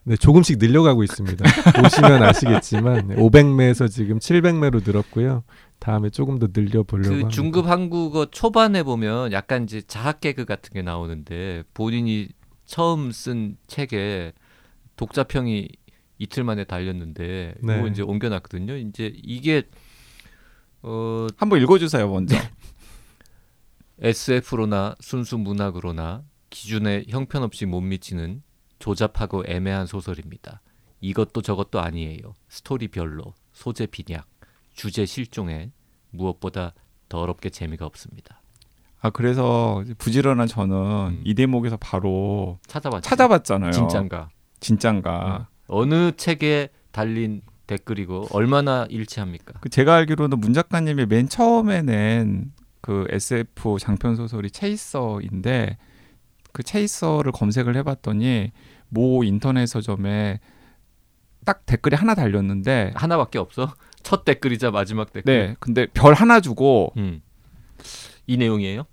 네, 0.08 0.16
조금씩 0.16 0.60
늘려가고 0.60 1.04
있습니다. 1.04 1.44
보시면 1.82 2.22
아시겠지만 2.22 3.08
500매에서 3.16 3.90
지금 3.90 4.20
700매로 4.20 4.86
늘었고요. 4.86 5.44
다음에 5.86 6.10
조금 6.10 6.40
더 6.40 6.48
늘려보려고 6.52 7.10
그 7.10 7.14
합니다. 7.14 7.30
중급 7.30 7.68
한국어 7.68 8.26
초반에 8.26 8.82
보면 8.82 9.32
약간 9.32 9.66
이제 9.66 9.84
자학 9.84 10.20
개그 10.20 10.46
같은 10.46 10.74
게 10.74 10.82
나오는데 10.82 11.64
본인이 11.76 12.30
처음 12.66 13.12
쓴 13.12 13.56
책에 13.68 14.34
독자평이 14.96 15.70
이틀 16.18 16.44
만에 16.44 16.64
달렸는데 16.64 17.54
네. 17.62 17.76
그거 17.76 17.88
이제 17.88 18.02
옮겨놨거든요. 18.02 18.78
이제 18.78 19.14
이게 19.16 19.62
어 20.82 21.28
한번 21.38 21.62
읽어주세요 21.62 22.10
먼저. 22.10 22.36
SF로나 24.02 24.96
순수 25.00 25.38
문학으로나 25.38 26.24
기준에 26.50 27.04
형편없이 27.10 27.68
못 27.68 27.82
미치는 27.82 28.42
조잡하고 28.80 29.44
애매한 29.46 29.86
소설입니다. 29.86 30.62
이것도 31.02 31.44
저것도 31.44 31.80
아니에요. 31.80 32.34
스토리 32.50 32.88
별로, 32.88 33.36
소재 33.54 33.86
빈약, 33.86 34.28
주제 34.76 35.06
실종에 35.06 35.72
무엇보다 36.12 36.74
더럽게 37.10 37.50
재미가 37.50 37.86
없습니다. 37.86 38.42
아 39.02 39.10
그래서 39.10 39.84
부지런한 39.98 40.48
저는 40.48 40.76
음. 40.76 41.22
이 41.24 41.34
대목에서 41.34 41.78
바로 41.78 42.60
찾아봤죠. 42.68 43.02
찾아봤잖아요. 43.02 43.72
진짠가. 43.72 44.30
진짠가. 44.60 45.48
어느 45.68 46.12
책에 46.16 46.70
달린 46.92 47.42
댓글이고 47.68 48.28
얼마나 48.32 48.86
일치합니까? 48.90 49.54
그 49.62 49.70
제가 49.70 49.96
알기로는 49.96 50.40
문 50.40 50.54
작가님이 50.54 51.08
맨 51.08 51.28
처음에 51.28 51.82
낸 51.82 52.54
그 52.86 53.08
SF 53.10 53.78
장편 53.80 54.16
소설이 54.16 54.52
체이서인데 54.52 55.76
그 56.52 56.62
체이서를 56.62 57.32
검색을 57.32 57.76
해봤더니 57.78 58.52
모 58.90 59.24
인터넷 59.24 59.66
서점에 59.66 60.40
딱 61.44 61.66
댓글이 61.66 61.96
하나 61.96 62.14
달렸는데 62.14 62.92
하나밖에 62.94 63.40
없어. 63.40 63.74
첫 64.06 64.24
댓글이자 64.24 64.70
마지막 64.72 65.12
댓글. 65.12 65.24
네 65.34 65.56
근데 65.60 65.88
별 65.94 66.14
하나 66.14 66.40
주고 66.40 66.94
음. 66.96 67.22
이 68.28 68.38
내용이에요? 68.38 68.86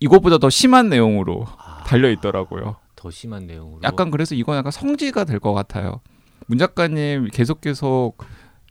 이것보다 0.00 0.38
더 0.38 0.48
심한 0.50 0.88
내용으로 0.88 1.44
아, 1.58 1.84
달려 1.86 2.10
있더라고요. 2.10 2.76
더 2.96 3.10
심한 3.10 3.46
내용으로. 3.46 3.80
약간 3.84 4.10
그래서 4.10 4.34
이건 4.34 4.56
약간 4.56 4.72
성지가 4.72 5.24
될 5.24 5.38
것 5.38 5.52
같아요. 5.52 6.00
문 6.46 6.58
작가님 6.58 7.28
계속 7.32 7.60
계속 7.60 8.16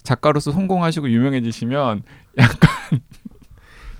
작가로서 0.04 0.52
성공하시고 0.52 1.10
유명해지시면 1.10 2.04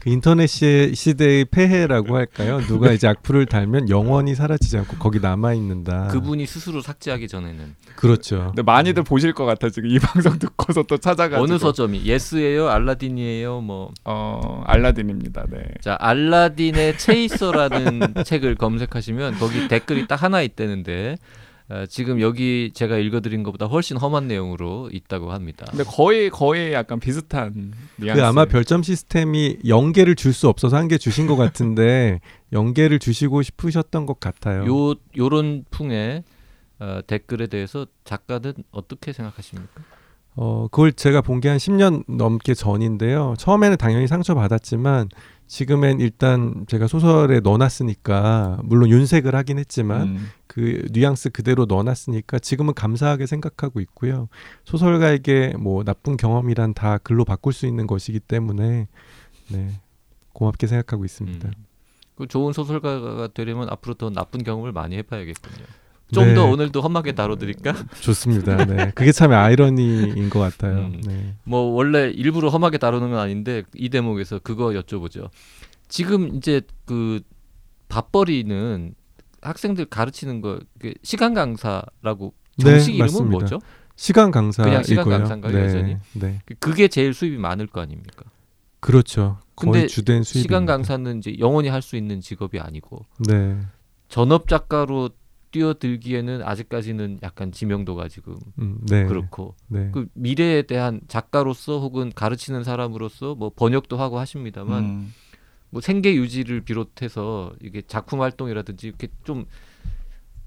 그 0.04 0.10
인터넷 0.10 0.48
시, 0.48 0.92
시대의 0.94 1.46
폐해라고 1.46 2.18
할까요? 2.18 2.60
누가 2.68 2.90
네. 2.90 2.96
이제 2.96 3.08
악플을 3.08 3.46
달면 3.46 3.88
영원히 3.88 4.36
사라지지 4.36 4.78
않고 4.80 4.98
거기 4.98 5.22
남아 5.22 5.54
있는다. 5.54 6.10
그분이 6.10 6.46
스스로 6.46 6.82
삭제하기 6.82 7.30
전에는 7.30 7.76
그렇죠. 7.96 8.48
근데 8.48 8.64
많이들 8.64 9.04
보실 9.04 9.32
것 9.32 9.46
같아 9.46 9.70
지금 9.70 9.90
이 9.90 10.00
방송 10.04 10.38
듣고서 10.40 10.84
또 10.84 10.98
찾아가지고 10.98 11.42
어느 11.42 11.58
서점이 11.58 12.04
예스예요, 12.04 12.68
알라딘이에요, 12.68 13.62
뭐. 13.62 13.94
어 14.04 14.64
알라딘입니다. 14.66 15.46
네. 15.50 15.64
자, 15.80 15.96
알라딘의 16.02 16.98
체이서라는 16.98 18.14
책을 18.26 18.56
검색하시면 18.56 19.36
거기 19.36 19.70
댓글이 19.70 20.08
딱 20.08 20.22
하나 20.22 20.42
있다는데 20.42 21.16
어, 21.16 21.43
지금 21.90 22.20
여기 22.22 22.72
제가 22.74 22.98
읽어드린 22.98 23.42
것보다 23.44 23.66
훨씬 23.66 23.98
험한 23.98 24.28
내용으로 24.28 24.90
있다고 24.92 25.32
합니다. 25.32 25.66
근데 25.70 25.84
거의 25.84 26.30
거의 26.30 26.74
약간 26.74 27.00
비슷한 27.00 27.74
뉘앙스. 27.98 28.22
그 28.22 28.26
아마 28.28 28.46
별점 28.46 28.84
시스템이 28.84 29.60
연계를 29.68 30.16
줄 30.16 30.34
수 30.34 30.48
없어서 30.50 30.78
한 30.78 30.88
개 30.88 30.98
주신 30.98 31.26
것 31.28 31.36
같은데 31.36 32.20
연계를 32.54 33.00
주시고 33.00 33.42
싶으셨던 33.42 34.06
것 34.06 34.20
같아요. 34.20 34.66
요 34.68 34.96
요런 35.18 35.66
풍의 35.72 36.24
어, 36.80 37.00
댓글에 37.08 37.48
대해서 37.48 37.86
작가는 38.04 38.54
어떻게 38.72 39.14
생각하십니까? 39.14 39.82
어, 40.36 40.68
그걸 40.70 40.92
제가 40.94 41.22
본 41.22 41.40
게 41.40 41.48
한 41.50 41.58
10년 41.58 42.04
넘게 42.08 42.56
전인데요. 42.56 43.36
처음에는 43.38 43.78
당연히 43.78 44.08
상처 44.08 44.34
받았지만 44.36 45.08
지금엔 45.48 46.00
일단 46.00 46.66
제가 46.68 46.88
소설에 46.88 47.40
넣어놨으니까 47.40 48.62
물론 48.64 48.90
윤색을 48.90 49.36
하긴 49.36 49.60
했지만 49.60 50.02
음. 50.08 50.28
그 50.48 50.88
뉘앙스 50.92 51.32
그대로 51.32 51.66
넣어놨으니까 51.66 52.40
지금은 52.40 52.74
감사하게 52.74 53.26
생각하고 53.26 53.80
있고요. 53.82 54.30
소설가에게 54.66 55.54
뭐 55.60 55.84
나쁜 55.84 56.18
경험이란 56.18 56.74
다 56.74 56.98
글로 56.98 57.26
바꿀 57.26 57.54
수 57.54 57.66
있는 57.66 57.88
것이기 57.88 58.20
때문에 58.20 58.88
네 59.50 59.80
고맙게 60.34 60.68
생각하고 60.68 61.06
있습니다. 61.06 61.48
음. 61.48 61.54
그 62.16 62.28
좋은 62.28 62.54
소설가가 62.54 63.30
되려면 63.34 63.70
앞으로 63.70 63.96
더 63.96 64.10
나쁜 64.10 64.44
경험을 64.44 64.72
많이 64.72 64.96
해봐야겠군요. 64.98 65.66
좀더 66.14 66.46
네. 66.46 66.52
오늘도 66.52 66.82
험하게 66.82 67.12
다뤄드릴까? 67.14 67.74
좋습니다. 68.02 68.66
네, 68.66 68.92
그게 68.96 69.12
참 69.12 69.32
아이러니인 69.34 70.30
것 70.30 70.40
같아요. 70.40 70.78
음. 70.86 71.02
네. 71.06 71.36
뭐 71.44 71.62
원래 71.74 72.10
일부러 72.10 72.50
험하게 72.50 72.78
다루는 72.78 73.10
건 73.12 73.20
아닌데 73.20 73.64
이 73.76 73.90
대목에서 73.90 74.40
그거 74.40 74.68
여쭤보죠. 74.70 75.30
지금 75.90 76.36
이제 76.36 76.62
그 76.86 77.22
밥벌이는 77.90 78.96
학생들 79.42 79.86
가르치는 79.86 80.42
거그 80.42 80.94
시간 81.04 81.34
강사라고 81.34 82.34
정식 82.60 82.92
네, 82.92 82.96
이름은 82.98 83.00
맞습니다. 83.08 83.32
뭐죠? 83.40 83.60
시간 83.96 84.32
강사이고요. 84.32 84.72
그냥 84.72 84.84
시간 84.84 85.10
강사인가요, 85.10 85.54
네, 85.54 85.66
여전히? 85.66 85.98
네, 86.14 86.40
그- 86.46 86.56
그게 86.56 86.88
제일 86.88 87.14
수입이 87.14 87.38
많을 87.38 87.68
거 87.68 87.82
아닙니까? 87.82 88.24
그렇죠. 88.80 89.38
근데 89.56 89.86
주된 89.88 90.24
수입. 90.24 90.42
시간 90.42 90.66
강사는 90.66 91.18
이제 91.20 91.36
영원히 91.40 91.70
할 91.70 91.82
수 91.84 91.96
있는 91.96 92.22
직업이 92.22 92.60
아니고 92.60 93.06
네, 93.28 93.58
전업 94.10 94.48
작가로 94.48 95.10
뛰어들기에는 95.54 96.44
아직까지는 96.44 97.20
약간 97.24 97.54
지명도가 97.54 98.10
지금 98.10 98.36
음, 98.60 98.80
네, 98.82 99.06
그렇고 99.06 99.56
네. 99.68 99.90
그 99.94 100.08
미래에 100.14 100.64
대한 100.64 101.00
작가로서 101.08 101.80
혹은 101.80 102.12
가르치는 102.14 102.66
사람으로서 102.66 103.36
뭐 103.36 103.52
번역도 103.56 103.96
하고 103.96 104.20
하십니다만 104.20 104.84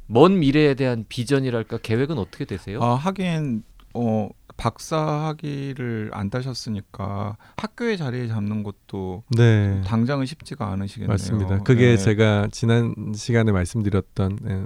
먼 0.08 0.38
미래에 0.38 0.74
대한 0.74 1.04
비전이랄까 1.08 1.78
계획은 1.78 2.18
어떻게 2.18 2.44
되세요? 2.44 2.82
아 2.82 2.94
하긴 2.94 3.62
어 3.94 4.28
박사 4.56 4.96
학위를 4.96 6.10
안 6.12 6.30
따셨으니까 6.30 7.36
학교의 7.56 7.98
자리에 7.98 8.26
잡는 8.28 8.62
것도 8.62 9.22
네. 9.36 9.82
당장은 9.84 10.26
쉽지가 10.26 10.68
않으시겠네요. 10.72 11.12
맞습니다. 11.12 11.58
그게 11.62 11.96
네. 11.96 11.96
제가 11.96 12.48
지난 12.50 12.94
시간에 13.14 13.52
말씀드렸던 13.52 14.38
에, 14.48 14.64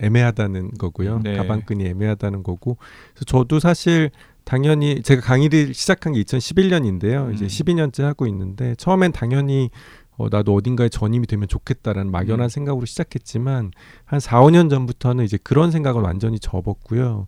애매하다는 0.00 0.72
거고요. 0.78 1.20
네. 1.22 1.36
가방끈이 1.36 1.84
애매하다는 1.86 2.42
거고. 2.42 2.76
그래서 3.12 3.24
저도 3.26 3.60
사실 3.60 4.10
당연히 4.44 5.02
제가 5.02 5.20
강의를 5.20 5.74
시작한 5.74 6.12
게 6.12 6.22
2011년인데요. 6.22 7.32
이제 7.34 7.44
음. 7.44 7.46
12년째 7.46 8.02
하고 8.02 8.26
있는데 8.26 8.74
처음엔 8.76 9.12
당연히 9.12 9.70
어, 10.16 10.28
나도 10.30 10.54
어딘가에 10.54 10.88
전임이 10.88 11.26
되면 11.26 11.48
좋겠다라는 11.48 12.10
막연한 12.10 12.46
음. 12.46 12.48
생각으로 12.48 12.84
시작했지만 12.84 13.70
한 14.04 14.20
4, 14.20 14.40
5년 14.42 14.68
전부터는 14.68 15.24
이제 15.24 15.38
그런 15.42 15.70
생각을 15.70 16.02
완전히 16.02 16.38
접었고요. 16.38 17.26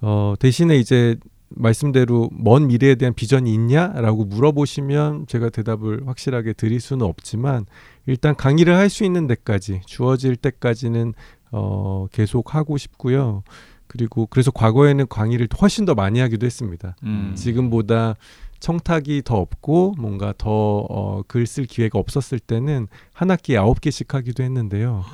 어, 0.00 0.34
대신에 0.38 0.76
이제 0.76 1.16
말씀대로 1.50 2.30
먼 2.32 2.66
미래에 2.66 2.94
대한 2.96 3.14
비전이 3.14 3.52
있냐라고 3.52 4.24
물어보시면 4.24 5.26
제가 5.26 5.50
대답을 5.50 6.06
확실하게 6.06 6.52
드릴 6.54 6.80
수는 6.80 7.06
없지만 7.06 7.66
일단 8.06 8.34
강의를 8.34 8.74
할 8.74 8.88
수 8.88 9.04
있는 9.04 9.26
데까지 9.26 9.82
주어질 9.86 10.36
때까지는 10.36 11.14
어, 11.54 12.06
계속 12.12 12.54
하고 12.54 12.76
싶고요. 12.76 13.42
그리고 13.86 14.26
그래서 14.26 14.50
과거에는 14.50 15.06
강의를 15.08 15.48
훨씬 15.60 15.84
더 15.84 15.94
많이 15.94 16.18
하기도 16.20 16.46
했습니다. 16.46 16.96
음. 17.04 17.32
지금보다 17.36 18.14
청탁이 18.58 19.22
더 19.24 19.36
없고 19.36 19.94
뭔가 19.98 20.32
더 20.36 20.50
어, 20.50 21.22
글 21.28 21.46
쓸 21.46 21.66
기회가 21.66 21.98
없었을 21.98 22.38
때는 22.40 22.88
한 23.12 23.30
학기에 23.30 23.58
아홉 23.58 23.80
개씩 23.80 24.12
하기도 24.14 24.42
했는데요. 24.42 25.04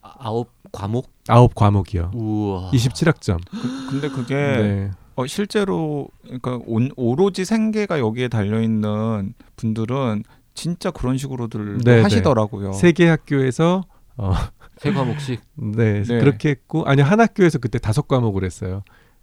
아, 0.00 0.14
아홉 0.18 0.50
과목? 0.72 1.10
아홉 1.28 1.54
과목이요. 1.54 2.12
우와. 2.14 2.70
27학점. 2.70 3.40
근데 3.90 4.08
그게 4.08 4.34
네. 4.34 4.90
어, 5.16 5.26
실제로 5.26 6.08
그러니까 6.22 6.58
온, 6.66 6.90
오로지 6.96 7.44
생계가 7.44 7.98
여기에 7.98 8.28
달려 8.28 8.60
있는 8.62 9.34
분들은 9.56 10.24
진짜 10.54 10.90
그런 10.90 11.18
식으로들 11.18 11.78
네, 11.84 12.00
하시더라고요. 12.00 12.72
세개 12.72 13.08
학교에서 13.08 13.82
어, 14.16 14.32
세 14.78 14.92
과목씩. 14.92 15.40
네, 15.54 16.02
네. 16.02 16.18
그렇게 16.18 16.50
했고 16.50 16.84
아니 16.84 17.02
한 17.02 17.20
학교에서 17.20 17.58
그때 17.58 17.78
다섯 17.78 18.08
과목을 18.08 18.44
했어요. 18.44 18.82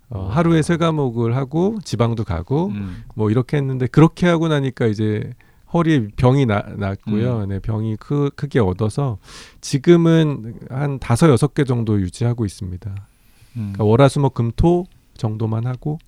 어, 0.09 0.25
와. 0.25 0.35
하루에 0.35 0.61
세 0.61 0.77
과목을 0.77 1.35
하고 1.35 1.77
지방도 1.83 2.23
가고 2.23 2.67
음. 2.67 3.03
뭐 3.15 3.31
이렇게 3.31 3.57
했는데 3.57 3.87
그렇게 3.87 4.27
하고 4.27 4.47
나니까 4.47 4.87
이제 4.87 5.31
허리에 5.73 6.09
병이 6.15 6.45
나, 6.45 6.65
났고요. 6.75 7.43
음. 7.43 7.49
네, 7.49 7.59
병이 7.59 7.97
크, 7.97 8.29
크게 8.35 8.59
얻어서 8.59 9.17
지금은 9.61 10.55
한 10.69 10.99
다섯 10.99 11.29
여섯 11.29 11.53
개 11.53 11.63
정도 11.63 11.99
유지하고 12.01 12.45
있습니다. 12.45 12.89
음. 12.89 13.73
그러니까 13.73 13.83
월화수목금토 13.85 14.85
정도만 15.15 15.65
하고 15.65 15.99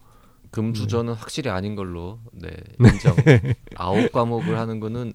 금수저는 0.52 1.14
확실히 1.14 1.50
아닌 1.50 1.76
걸로 1.76 2.20
네 2.32 2.50
인정. 2.80 3.16
아홉 3.76 4.12
과목을 4.12 4.58
하는 4.58 4.80
거는 4.80 5.14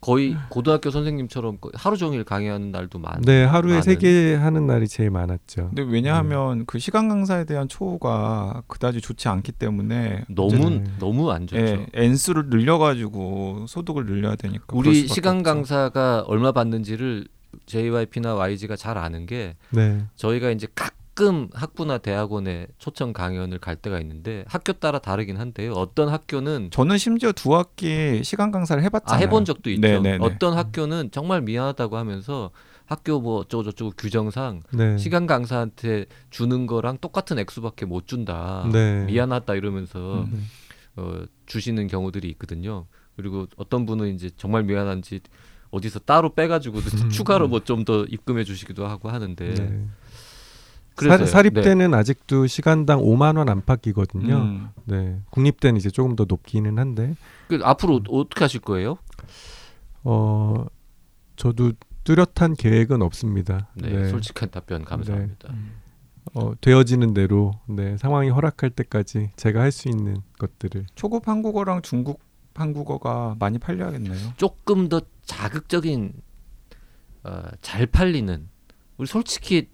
거의 0.00 0.36
고등학교 0.50 0.90
선생님처럼 0.90 1.58
하루 1.74 1.96
종일 1.96 2.22
강의하는 2.24 2.70
날도 2.70 2.98
많. 2.98 3.20
네 3.22 3.44
하루에 3.44 3.82
세 3.82 3.96
개 3.96 4.34
하는 4.34 4.66
날이 4.66 4.86
제일 4.86 5.10
많았죠. 5.10 5.68
근데 5.74 5.82
왜냐하면 5.82 6.64
그 6.66 6.78
시간 6.78 7.08
강사에 7.08 7.44
대한 7.44 7.66
초우가 7.66 8.62
그다지 8.68 9.00
좋지 9.00 9.28
않기 9.28 9.52
때문에 9.52 10.24
너무 10.28 10.70
네. 10.70 10.84
너무 10.98 11.30
안 11.32 11.46
좋죠. 11.46 11.60
예, 11.60 11.86
N수를 11.94 12.46
늘려가지고 12.50 13.66
소득을 13.68 14.06
늘려야 14.06 14.36
되니까 14.36 14.64
우리 14.74 15.06
시간 15.08 15.38
없죠. 15.38 15.44
강사가 15.50 16.22
얼마 16.26 16.52
받는지를 16.52 17.26
JYP나 17.64 18.34
YG가 18.34 18.76
잘 18.76 18.98
아는 18.98 19.24
게 19.26 19.56
네, 19.70 20.04
저희가 20.16 20.50
이제 20.50 20.66
가끔 21.16 21.48
학부나 21.54 21.96
대학원에 21.98 22.66
초청 22.78 23.14
강연을 23.14 23.58
갈 23.58 23.74
때가 23.74 23.98
있는데 24.00 24.44
학교 24.46 24.74
따라 24.74 24.98
다르긴 24.98 25.38
한데요. 25.38 25.72
어떤 25.72 26.10
학교는 26.10 26.68
저는 26.70 26.98
심지어 26.98 27.32
두 27.32 27.56
학기 27.56 28.22
시간 28.22 28.50
강사를 28.50 28.82
아 28.82 28.84
해봤잖아요. 28.84 29.22
해본 29.22 29.46
적도 29.46 29.70
있죠. 29.70 29.80
네네네. 29.80 30.18
어떤 30.20 30.56
학교는 30.56 31.10
정말 31.12 31.40
미안하다고 31.40 31.96
하면서 31.96 32.50
학교 32.84 33.18
뭐 33.18 33.38
어쩌고 33.40 33.64
저쩌고 33.64 33.92
규정상 33.96 34.62
네, 34.74 34.98
시간 34.98 35.26
강사한테 35.26 36.04
주는 36.28 36.66
거랑 36.66 36.98
똑같은 37.00 37.38
액수밖에 37.38 37.86
못 37.86 38.06
준다. 38.06 38.68
네. 38.70 39.06
미안하다 39.06 39.54
이러면서 39.54 40.24
음. 40.24 40.46
어, 40.96 41.22
주시는 41.46 41.86
경우들이 41.86 42.28
있거든요. 42.32 42.86
그리고 43.16 43.46
어떤 43.56 43.86
분은 43.86 44.14
이제 44.14 44.28
정말 44.36 44.64
미안한지 44.64 45.20
어디서 45.70 46.00
따로 46.00 46.34
빼가지고 46.34 46.80
추가로 47.10 47.48
뭐 47.48 47.60
좀 47.60 47.84
더 47.84 48.04
입금해 48.04 48.44
주시기도 48.44 48.86
하고 48.86 49.08
하는데 49.08 49.54
네. 49.54 49.86
그래서요. 50.96 51.26
사, 51.26 51.32
사립 51.32 51.54
네. 51.54 51.84
아직도 51.94 52.46
시간당 52.46 53.00
5만 53.00 53.36
원 53.36 53.48
안팎이거든요. 53.48 54.36
음. 54.36 54.68
네, 54.84 55.20
국립대는 55.30 55.76
이제 55.76 55.90
조금 55.90 56.16
더 56.16 56.24
높기는 56.26 56.78
한데 56.78 57.14
그 57.48 57.60
앞으로 57.62 58.00
어떻게 58.08 58.44
하실 58.44 58.60
거예요? 58.60 58.96
어 60.02 60.64
저도 61.36 61.72
뚜렷한 62.04 62.54
계획은 62.54 63.02
없습니다. 63.02 63.68
네, 63.74 64.08
솔직한 64.08 64.50
답변 64.50 64.84
감사합니다. 64.84 65.48
어, 66.34 66.52
되어지는 66.60 67.14
대로 67.14 67.52
네, 67.68 67.96
상황이 67.98 68.28
허락할 68.30 68.70
때까지 68.70 69.30
제가 69.36 69.60
할 69.60 69.70
수 69.72 69.88
있는 69.88 70.22
것들을 70.38 70.86
초급 70.94 71.28
한국어랑 71.28 71.82
중급 71.82 72.18
한국어가 72.54 73.36
많이 73.38 73.58
팔려야겠네요. 73.58 74.32
조금 74.36 74.88
더 74.88 75.00
자극적인 75.24 76.14
어, 77.24 77.42
잘 77.60 77.86
팔리는 77.86 78.48
우리 78.96 79.06
솔직히 79.06 79.68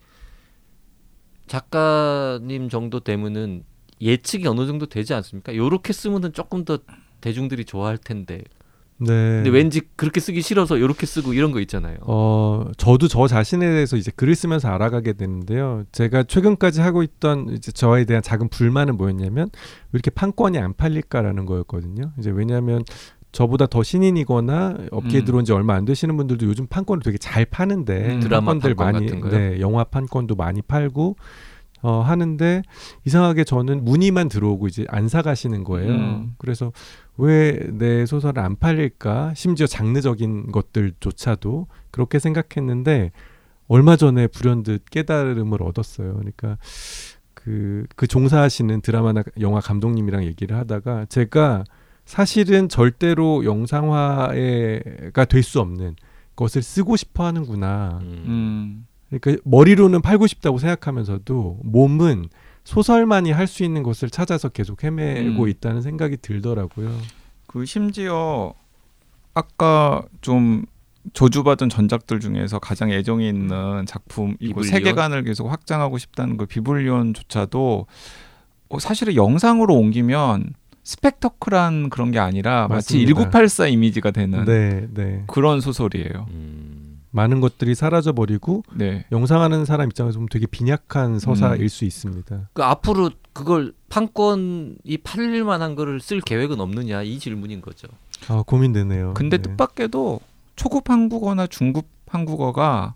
작가님 1.52 2.70
정도 2.70 3.00
되면은 3.00 3.64
예측이 4.00 4.48
어느 4.48 4.66
정도 4.66 4.86
되지 4.86 5.12
않습니까? 5.12 5.54
요렇게 5.54 5.92
쓰면은 5.92 6.32
조금 6.32 6.64
더 6.64 6.78
대중들이 7.20 7.66
좋아할 7.66 7.98
텐데. 7.98 8.42
네. 8.96 9.06
근데 9.06 9.50
왠지 9.50 9.82
그렇게 9.96 10.18
쓰기 10.18 10.40
싫어서 10.40 10.80
요렇게 10.80 11.04
쓰고 11.04 11.34
이런 11.34 11.52
거 11.52 11.60
있잖아요. 11.60 11.98
어, 12.02 12.70
저도 12.78 13.06
저 13.06 13.26
자신에 13.26 13.66
대해서 13.66 13.98
이제 13.98 14.10
글을 14.14 14.34
쓰면서 14.34 14.68
알아가게 14.68 15.12
되는데요. 15.12 15.84
제가 15.92 16.22
최근까지 16.22 16.80
하고 16.80 17.02
있던 17.02 17.50
이제 17.50 17.70
저에 17.70 18.06
대한 18.06 18.22
작은 18.22 18.48
불만은 18.48 18.96
뭐였냐면 18.96 19.50
왜 19.52 19.90
이렇게 19.92 20.10
판권이 20.10 20.56
안 20.56 20.72
팔릴까라는 20.72 21.44
거였거든요. 21.44 22.12
이제 22.18 22.30
왜냐하면 22.30 22.82
저보다 23.32 23.66
더 23.66 23.82
신인이거나 23.82 24.76
업계에 24.90 25.20
음. 25.20 25.24
들어온 25.24 25.44
지 25.44 25.52
얼마 25.52 25.74
안 25.74 25.84
되시는 25.84 26.16
분들도 26.16 26.46
요즘 26.46 26.66
판권을 26.66 27.02
되게 27.02 27.18
잘 27.18 27.44
파는데 27.44 28.14
음. 28.14 28.20
드라마 28.20 28.52
판권 28.52 28.74
많이 28.76 29.06
같은 29.06 29.20
거요? 29.20 29.32
네, 29.32 29.60
영화 29.60 29.84
판권도 29.84 30.36
많이 30.36 30.60
팔고 30.62 31.16
어, 31.84 32.00
하는데 32.00 32.62
이상하게 33.04 33.42
저는 33.44 33.84
문의만 33.84 34.28
들어오고 34.28 34.68
이제 34.68 34.84
안 34.88 35.08
사가시는 35.08 35.64
거예요. 35.64 35.92
음. 35.92 36.34
그래서 36.38 36.72
왜 37.16 37.58
내 37.72 38.06
소설을 38.06 38.42
안 38.42 38.56
팔릴까? 38.56 39.34
심지어 39.34 39.66
장르적인 39.66 40.52
것들조차도 40.52 41.66
그렇게 41.90 42.18
생각했는데 42.18 43.12
얼마 43.68 43.96
전에 43.96 44.26
불현듯 44.26 44.90
깨달음을 44.90 45.62
얻었어요. 45.62 46.14
그러니까 46.14 46.58
그, 47.34 47.86
그 47.96 48.06
종사하시는 48.06 48.82
드라마나 48.82 49.22
영화 49.40 49.60
감독님이랑 49.60 50.24
얘기를 50.24 50.56
하다가 50.56 51.06
제가 51.06 51.64
사실은 52.12 52.68
절대로 52.68 53.42
영상화가 53.46 55.24
될 55.30 55.42
수 55.42 55.60
없는 55.60 55.96
것을 56.36 56.60
쓰고 56.60 56.96
싶어 56.96 57.24
하는구나. 57.24 58.00
음. 58.02 58.24
음. 58.26 58.86
그러니까 59.08 59.42
머리로는 59.48 60.02
팔고 60.02 60.26
싶다고 60.26 60.58
생각하면서도 60.58 61.60
몸은 61.64 62.26
소설만이 62.64 63.30
할 63.32 63.46
수 63.46 63.64
있는 63.64 63.82
것을 63.82 64.10
찾아서 64.10 64.50
계속 64.50 64.84
헤매고 64.84 65.44
음. 65.44 65.48
있다는 65.48 65.80
생각이 65.80 66.18
들더라고요. 66.18 66.90
그 67.46 67.64
심지어 67.64 68.52
아까 69.32 70.02
좀 70.20 70.66
저주받은 71.14 71.70
전작들 71.70 72.20
중에서 72.20 72.58
가장 72.58 72.90
애정이 72.90 73.26
있는 73.26 73.86
작품이고? 73.86 74.64
세계관을 74.64 75.24
계속 75.24 75.50
확장하고 75.50 75.96
싶다는 75.96 76.36
그 76.36 76.44
비블리온조차도 76.44 77.86
어, 78.68 78.78
사실은 78.78 79.14
영상으로 79.14 79.74
옮기면 79.74 80.52
스펙터클한 80.84 81.90
그런 81.90 82.10
게 82.10 82.18
아니라 82.18 82.66
마치 82.68 82.94
맞습니다. 82.96 83.14
1984 83.14 83.66
이미지가 83.68 84.10
되는 84.10 84.44
네, 84.44 84.88
네. 84.92 85.24
그런 85.28 85.60
소설이에요. 85.60 86.26
음. 86.30 87.00
많은 87.10 87.40
것들이 87.40 87.74
사라져 87.74 88.12
버리고 88.12 88.62
네. 88.74 89.04
영상하는 89.12 89.64
사람 89.66 89.88
입장에서 89.88 90.16
보면 90.16 90.28
되게 90.30 90.46
빈약한 90.46 91.18
서사일 91.18 91.62
음. 91.62 91.68
수 91.68 91.84
있습니다. 91.84 92.48
그 92.54 92.62
앞으로 92.62 93.10
그걸 93.34 93.74
판권이 93.90 94.98
팔릴 95.04 95.44
만한 95.44 95.74
거를 95.74 96.00
쓸 96.00 96.20
계획은 96.20 96.58
없느냐 96.60 97.02
이 97.02 97.18
질문인 97.18 97.60
거죠. 97.60 97.88
아, 98.28 98.42
고민되네요. 98.46 99.12
근데 99.14 99.36
네. 99.36 99.42
뜻밖에도 99.42 100.20
초급 100.56 100.88
한국어나 100.90 101.46
중급 101.46 101.86
한국어가 102.06 102.94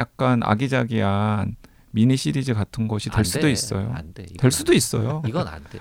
약간 0.00 0.40
아기자기한 0.44 1.56
미니 1.90 2.16
시리즈 2.16 2.54
같은 2.54 2.86
것이 2.86 3.10
될안 3.10 3.24
수도 3.24 3.40
돼. 3.42 3.50
있어요. 3.50 3.92
안 3.94 4.12
돼. 4.14 4.22
이건 4.24 4.36
될안 4.36 4.50
수도 4.50 4.70
돼. 4.72 4.76
있어요. 4.76 5.22
이건 5.26 5.48
안 5.48 5.64
돼. 5.64 5.80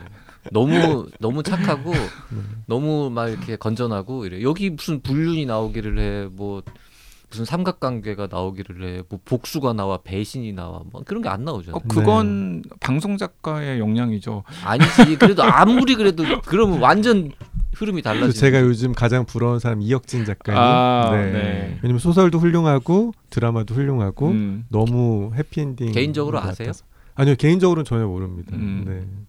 너무 0.51 1.07
너무 1.19 1.43
착하고 1.43 1.91
네. 1.91 2.39
너무 2.65 3.10
막 3.10 3.29
이렇게 3.29 3.55
건전하고 3.55 4.25
이래. 4.25 4.41
여기 4.41 4.69
무슨 4.69 5.01
불륜이 5.01 5.45
나오기를 5.45 5.99
해. 5.99 6.27
뭐 6.31 6.62
무슨 7.29 7.43
삼각관계가 7.43 8.29
나오기를 8.31 8.88
해, 8.88 9.01
뭐 9.10 9.19
복수가 9.25 9.73
나와, 9.73 9.97
배신이 9.97 10.53
나와, 10.53 10.81
뭐 10.89 11.01
그런 11.05 11.21
게 11.21 11.27
안 11.27 11.43
나오잖아요. 11.43 11.75
어, 11.75 11.81
그건 11.86 12.63
방송 12.79 13.17
작가의 13.17 13.79
역량이죠. 13.79 14.43
아니지. 14.63 15.17
그래도 15.19 15.43
아무리 15.43 15.95
그래도 15.95 16.23
그러면 16.45 16.79
완전 16.79 17.29
흐름이 17.75 18.01
또 18.01 18.10
달라지죠. 18.12 18.39
제가 18.39 18.62
요즘 18.62 18.93
가장 18.93 19.25
부러운 19.25 19.60
사람 19.60 19.81
이혁진 19.81 20.23
작가님. 20.23 20.57
아, 20.60 21.10
네. 21.12 21.31
네. 21.33 21.79
왜냐면 21.83 21.99
소설도 21.99 22.39
훌륭하고 22.39 23.12
드라마도 23.29 23.75
훌륭하고 23.75 24.29
음. 24.29 24.63
너무 24.69 25.31
해피엔딩. 25.36 25.91
개인적으로 25.91 26.39
아세요? 26.39 26.71
아니요 27.15 27.36
개인적으로는 27.36 27.83
전혀 27.83 28.05
모릅니다. 28.07 28.55
음. 28.55 28.86
네. 28.88 29.26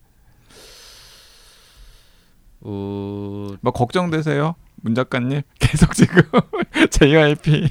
어, 2.60 3.48
뭐 3.60 3.72
걱정되세요, 3.72 4.54
문 4.76 4.94
작가님? 4.94 5.42
계속 5.58 5.92
지금 5.94 6.22
JYP. 6.90 7.68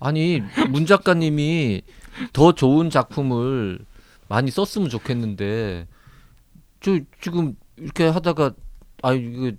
아니 0.00 0.42
문 0.70 0.86
작가님이 0.86 1.82
더 2.32 2.52
좋은 2.52 2.90
작품을 2.90 3.78
많이 4.28 4.50
썼으면 4.50 4.88
좋겠는데 4.88 5.86
저 6.80 6.98
지금 7.20 7.54
이렇게 7.76 8.06
하다가 8.06 8.52
아 9.02 9.12
이거 9.12 9.52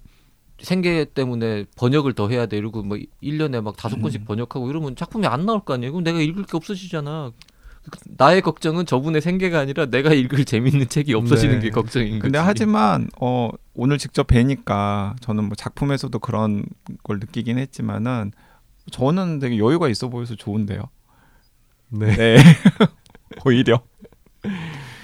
생계 0.60 1.06
때문에 1.06 1.65
번역을 1.76 2.13
더 2.13 2.30
해야 2.30 2.46
돼 2.48 2.58
이러고 2.58 2.84
뭐 2.84 2.98
1년에 3.22 3.62
막 3.62 3.78
다섯 3.78 4.02
권씩 4.02 4.22
음. 4.22 4.26
번역하고 4.26 4.70
이러면 4.70 4.96
작품이 4.96 5.28
안 5.28 5.46
나올 5.46 5.62
거 5.62 5.74
아니에요. 5.74 5.91
그럼 5.91 6.04
내가 6.04 6.20
읽을 6.20 6.46
게 6.46 6.58
없어지잖아. 6.58 7.32
나의 8.17 8.41
걱정은 8.41 8.86
저분의 8.86 9.22
생계가 9.22 9.60
아니라 9.60 9.86
내가 9.86 10.13
읽을 10.13 10.43
재밌는 10.46 10.89
책이 10.89 11.13
없어지는 11.13 11.60
네. 11.60 11.65
게 11.65 11.70
걱정인 11.70 12.13
거지. 12.13 12.22
근데 12.22 12.39
하지만 12.39 13.08
어 13.22 13.50
오늘 13.77 13.99
직접 13.99 14.25
뵈니까 14.25 15.15
저는 15.21 15.45
뭐 15.45 15.55
작품에서도 15.55 16.17
그런 16.19 16.65
걸 17.03 17.19
느끼긴 17.19 17.59
했지만은 17.59 18.31
저는 18.91 19.37
되게 19.39 19.59
여유가 19.59 19.87
있어 19.87 20.09
보여서 20.09 20.35
좋은데요. 20.35 20.81
네. 21.89 22.15
네. 22.15 22.37
오히려. 23.45 23.79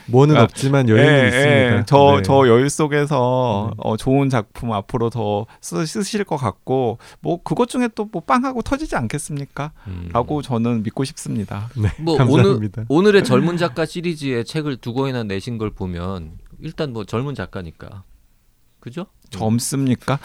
뭐는 0.07 0.35
아, 0.35 0.43
없지만 0.43 0.89
여유는 0.89 1.07
예, 1.07 1.27
있습니다. 1.27 1.77
예. 1.77 1.83
저, 1.85 2.15
네. 2.17 2.21
저 2.23 2.47
여유 2.47 2.67
속에서 2.67 3.69
네. 3.69 3.75
어, 3.77 3.95
좋은 3.95 4.29
작품 4.29 4.73
앞으로 4.73 5.09
더 5.11 5.45
쓰, 5.61 5.85
쓰실 5.85 6.23
것 6.23 6.35
같고 6.35 6.97
뭐 7.21 7.41
그것 7.43 7.69
중에 7.69 7.87
또 7.95 8.09
뭐 8.11 8.21
빵하고 8.21 8.63
터지지 8.63 8.95
않겠습니까? 8.95 9.71
음. 9.87 10.09
라고 10.11 10.41
저는 10.41 10.83
믿고 10.83 11.03
싶습니다. 11.05 11.69
네, 11.75 11.89
뭐 11.99 12.15
오늘 12.15 12.27
감사합니다. 12.35 12.85
오늘의 12.89 13.23
젊은 13.23 13.55
작가 13.57 13.85
시리즈의 13.85 14.45
책을 14.45 14.77
두 14.77 14.93
권이나 14.93 15.23
내신 15.23 15.57
걸 15.57 15.69
보면 15.69 16.33
일단 16.59 16.91
뭐 16.91 17.05
젊은 17.05 17.33
작가니까 17.33 18.03
그죠? 18.83 19.05
젊습니까? 19.33 20.19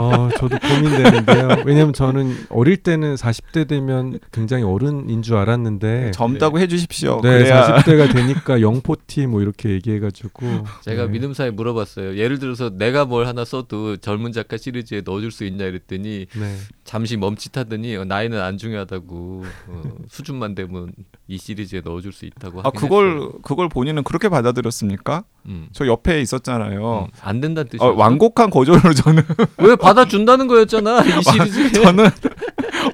어, 0.00 0.28
저도 0.38 0.58
고민되는데요. 0.58 1.62
왜냐면 1.64 1.92
저는 1.92 2.46
어릴 2.50 2.76
때는 2.76 3.14
40대 3.14 3.66
되면 3.66 4.18
굉장히 4.30 4.62
어른인 4.64 5.22
줄 5.22 5.36
알았는데 5.36 6.12
젊다고 6.12 6.58
해주십시오. 6.60 7.20
네, 7.22 7.38
그래야 7.38 7.76
40대가 7.76 8.12
되니까 8.12 8.60
영포티 8.60 9.26
뭐 9.26 9.40
이렇게 9.42 9.70
얘기해가지고 9.70 10.46
제가 10.82 11.06
네. 11.06 11.08
믿음사에 11.08 11.50
물어봤어요. 11.50 12.16
예를 12.16 12.38
들어서 12.38 12.70
내가 12.70 13.04
뭘 13.04 13.26
하나 13.26 13.44
써도 13.44 13.96
젊은 13.96 14.32
작가 14.32 14.56
시리즈에 14.56 15.02
넣어줄 15.04 15.30
수 15.30 15.44
있냐 15.44 15.64
이랬더니 15.64 16.26
네. 16.32 16.56
잠시 16.84 17.16
멈칫하더니 17.16 17.96
어, 17.96 18.04
나이는 18.04 18.40
안 18.40 18.58
중요하다고 18.58 19.44
어, 19.68 19.82
수준만 20.08 20.54
되면 20.54 20.92
이 21.28 21.38
시리즈에 21.38 21.80
넣어줄 21.84 22.12
수 22.12 22.26
있다고 22.26 22.60
아 22.60 22.70
그걸 22.70 23.16
했어요. 23.16 23.32
그걸 23.42 23.68
본인은 23.68 24.04
그렇게 24.04 24.28
받아들였습니까? 24.28 25.24
음. 25.46 25.68
저 25.72 25.86
옆에 25.86 26.20
있었잖아요. 26.20 27.08
음, 27.08 27.18
안 27.20 27.40
된다는 27.40 27.68
어, 27.68 27.70
뜻이요. 27.70 27.94
완곡한 28.02 28.50
거절로 28.50 28.92
저는 28.94 29.22
왜 29.58 29.76
받아준다는 29.76 30.46
거였잖아 30.48 31.02
이 31.04 31.22
시리즈. 31.22 31.72
저는 31.82 32.08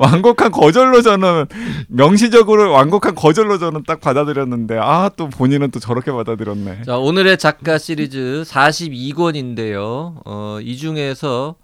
완곡한 0.01 0.51
거절로 0.53 1.01
저는 1.03 1.47
명시적으로 1.89 2.73
완곡한 2.73 3.15
거절로 3.15 3.59
저는 3.59 3.85
딱 3.87 4.01
받아들였는데 4.01 4.77
아 4.79 5.11
또 5.17 5.29
본인은 5.29 5.71
또 5.71 5.81
저렇게 5.81 6.13
받아들였네. 6.13 6.83
자 6.85 6.99
오늘의 6.99 7.39
작가 7.39 7.79
시리즈 7.79 8.45
42권인데요. 8.47 10.21
어, 10.25 10.59
이 10.61 10.77
중에서 10.77 11.57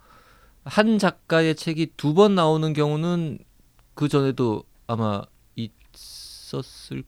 한 0.63 0.97
작가의 0.97 1.55
책이 1.55 1.91
두 1.97 2.13
번 2.15 2.33
나오는 2.35 2.73
경우는 2.73 3.37
그 3.93 4.07
전에도 4.07 4.63
아마 4.87 5.21
있었을 5.55 7.03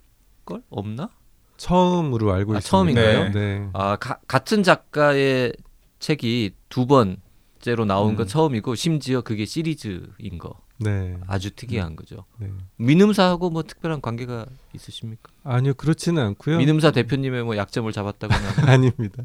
걸 0.45 0.61
없나? 0.69 1.09
처음으로 1.57 2.31
알고 2.33 2.53
아, 2.53 2.57
있습니다. 2.59 2.69
처음인가요? 3.01 3.31
네. 3.33 3.67
아 3.73 3.95
가- 3.95 4.19
같은 4.27 4.61
작가의 4.61 5.53
책이 5.99 6.51
두 6.69 6.85
번째로 6.85 7.85
나온 7.85 8.15
건 8.15 8.25
음. 8.25 8.27
처음이고 8.27 8.75
심지어 8.75 9.21
그게 9.21 9.45
시리즈인 9.45 10.37
거 10.39 10.55
네. 10.79 11.17
아주 11.25 11.51
특이한 11.51 11.95
거죠. 11.95 12.25
네. 12.37 12.51
민음사하고 12.77 13.49
뭐 13.49 13.63
특별한 13.63 14.01
관계가 14.01 14.45
있으십니까? 14.75 15.31
아니요 15.43 15.73
그렇지는 15.73 16.21
않고요. 16.23 16.57
민음사 16.57 16.91
대표님의 16.91 17.43
뭐 17.43 17.57
약점을 17.57 17.91
잡았다거나 17.91 18.39
아닙니다. 18.71 19.23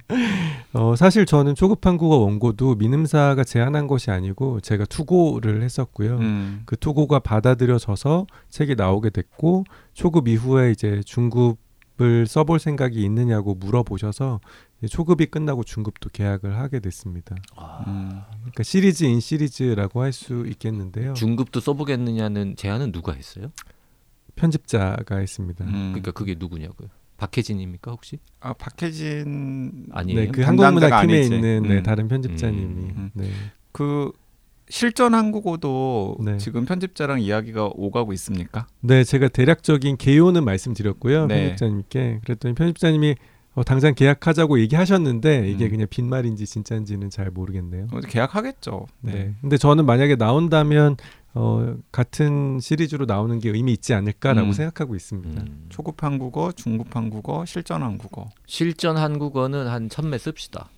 어, 0.73 0.97
사실 0.97 1.27
저는 1.27 1.55
초급 1.55 1.85
한국어 1.85 2.17
원고도 2.19 2.77
민음사가 2.77 3.45
제안한 3.45 3.87
것이 3.87 4.11
아니고 4.11 4.61
제가 4.61 4.87
투고를 4.87 5.63
했었고요. 5.63 6.17
음. 6.19 6.63
그 6.65 6.77
투고가 6.77 7.19
받아들여져서 7.19 8.27
책이 8.49 8.77
나오게 8.77 9.11
됐고 9.11 9.65
초급 9.93 10.29
이후에 10.29 10.71
이제 10.71 11.03
중급 11.05 11.59
을 12.01 12.27
써볼 12.27 12.59
생각이 12.59 13.03
있느냐고 13.05 13.55
물어보셔서 13.55 14.41
초급이 14.88 15.27
끝나고 15.27 15.64
중급도 15.64 16.09
계약을 16.11 16.59
하게 16.59 16.81
됐습니다. 16.81 17.37
음. 17.87 18.21
그러니까 18.40 18.62
시리즈 18.62 19.05
인 19.05 19.21
시리즈라고 19.21 20.03
할 20.03 20.12
수 20.12 20.45
있겠는데요. 20.47 21.14
중급도 21.14 21.61
써보겠느냐는 21.61 22.57
제안은 22.57 22.92
누가 22.92 23.12
했어요? 23.12 23.51
편집자가 24.37 25.16
했습니다. 25.18 25.64
음. 25.64 25.90
그러니까 25.92 26.11
그게 26.12 26.35
누구냐고요? 26.38 26.88
박혜진입니까 27.16 27.90
혹시? 27.92 28.18
아 28.40 28.53
박혜진 28.53 29.87
아니에요. 29.92 30.21
네, 30.21 30.27
그 30.29 30.42
담당자가 30.42 30.66
한국문화팀에 30.99 31.16
아니지. 31.18 31.35
있는 31.35 31.62
네, 31.62 31.77
음. 31.79 31.83
다른 31.83 32.09
편집자님이 32.09 32.64
음. 32.90 33.11
네. 33.14 33.31
그 33.71 34.11
실전 34.68 35.14
한국어도 35.14 36.16
네. 36.25 36.38
지금 36.38 36.64
편집자랑 36.64 37.21
이야기가 37.21 37.71
오가고 37.75 38.12
있습니까? 38.14 38.66
네, 38.81 39.05
제가 39.05 39.29
대략적인 39.29 39.99
개요는 39.99 40.45
말씀드렸고요. 40.45 41.27
네. 41.27 41.49
편집자님께 41.49 42.21
그랬더니 42.25 42.55
편집자님이 42.55 43.14
어, 43.55 43.62
당장 43.62 43.95
계약하자고 43.95 44.61
얘기하셨는데 44.61 45.51
이게 45.51 45.67
음. 45.67 45.71
그냥 45.71 45.87
빈말인지 45.91 46.47
진짜인지는 46.47 47.11
잘 47.11 47.31
모르겠네요. 47.31 47.88
어, 47.93 48.01
계약하겠죠. 48.01 48.87
네. 49.01 49.12
네. 49.12 49.35
근데 49.41 49.59
저는 49.59 49.85
만약에 49.85 50.17
나온다면 50.17 50.97
어, 51.35 51.77
같은 51.91 52.61
시리즈로 52.61 53.05
나오는 53.07 53.38
게 53.38 53.51
의미 53.51 53.73
있지 53.73 53.95
않을까라고 53.95 54.49
음. 54.49 54.53
생각하고 54.53 54.95
있습니다. 54.95 55.43
음. 55.43 55.67
초급 55.69 56.03
한국어, 56.03 56.53
중급 56.53 56.95
한국어, 56.95 57.45
실전 57.45 57.83
한국어. 57.83 58.31
실전 58.47 58.97
한국어는 58.97 59.67
한 59.67 59.88
천매 59.88 60.19
씁시다. 60.19 60.69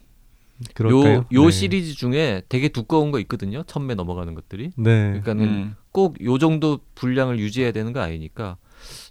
그럴까요? 0.74 1.14
요, 1.14 1.26
요 1.32 1.44
네. 1.44 1.50
시리즈 1.50 1.94
중에 1.94 2.42
되게 2.48 2.68
두꺼운 2.68 3.10
거 3.10 3.18
있거든요. 3.20 3.64
천매 3.64 3.94
넘어가는 3.94 4.34
것들이. 4.34 4.70
네. 4.76 5.20
그러니까는 5.20 5.44
음. 5.44 5.74
꼭요 5.92 6.38
정도 6.38 6.78
분량을 6.94 7.38
유지해야 7.38 7.72
되는 7.72 7.92
거 7.92 8.00
아니니까 8.00 8.56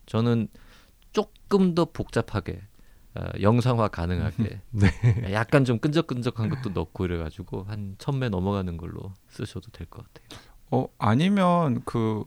저는 0.05 0.47
조금 1.11 1.75
더 1.75 1.85
복잡하게 1.85 2.61
어, 3.15 3.25
영상화 3.41 3.87
가능하게 3.89 4.61
네. 4.71 4.89
약간 5.33 5.65
좀 5.65 5.79
끈적끈적한 5.79 6.49
것도 6.49 6.69
넣고 6.71 7.05
이래가지고 7.05 7.63
한 7.63 7.95
천매 7.97 8.29
넘어가는 8.29 8.75
걸로 8.77 9.13
쓰셔도 9.29 9.69
될 9.71 9.85
것 9.87 10.03
같아요. 10.13 10.39
어 10.71 10.87
아니면 10.97 11.81
그, 11.85 12.23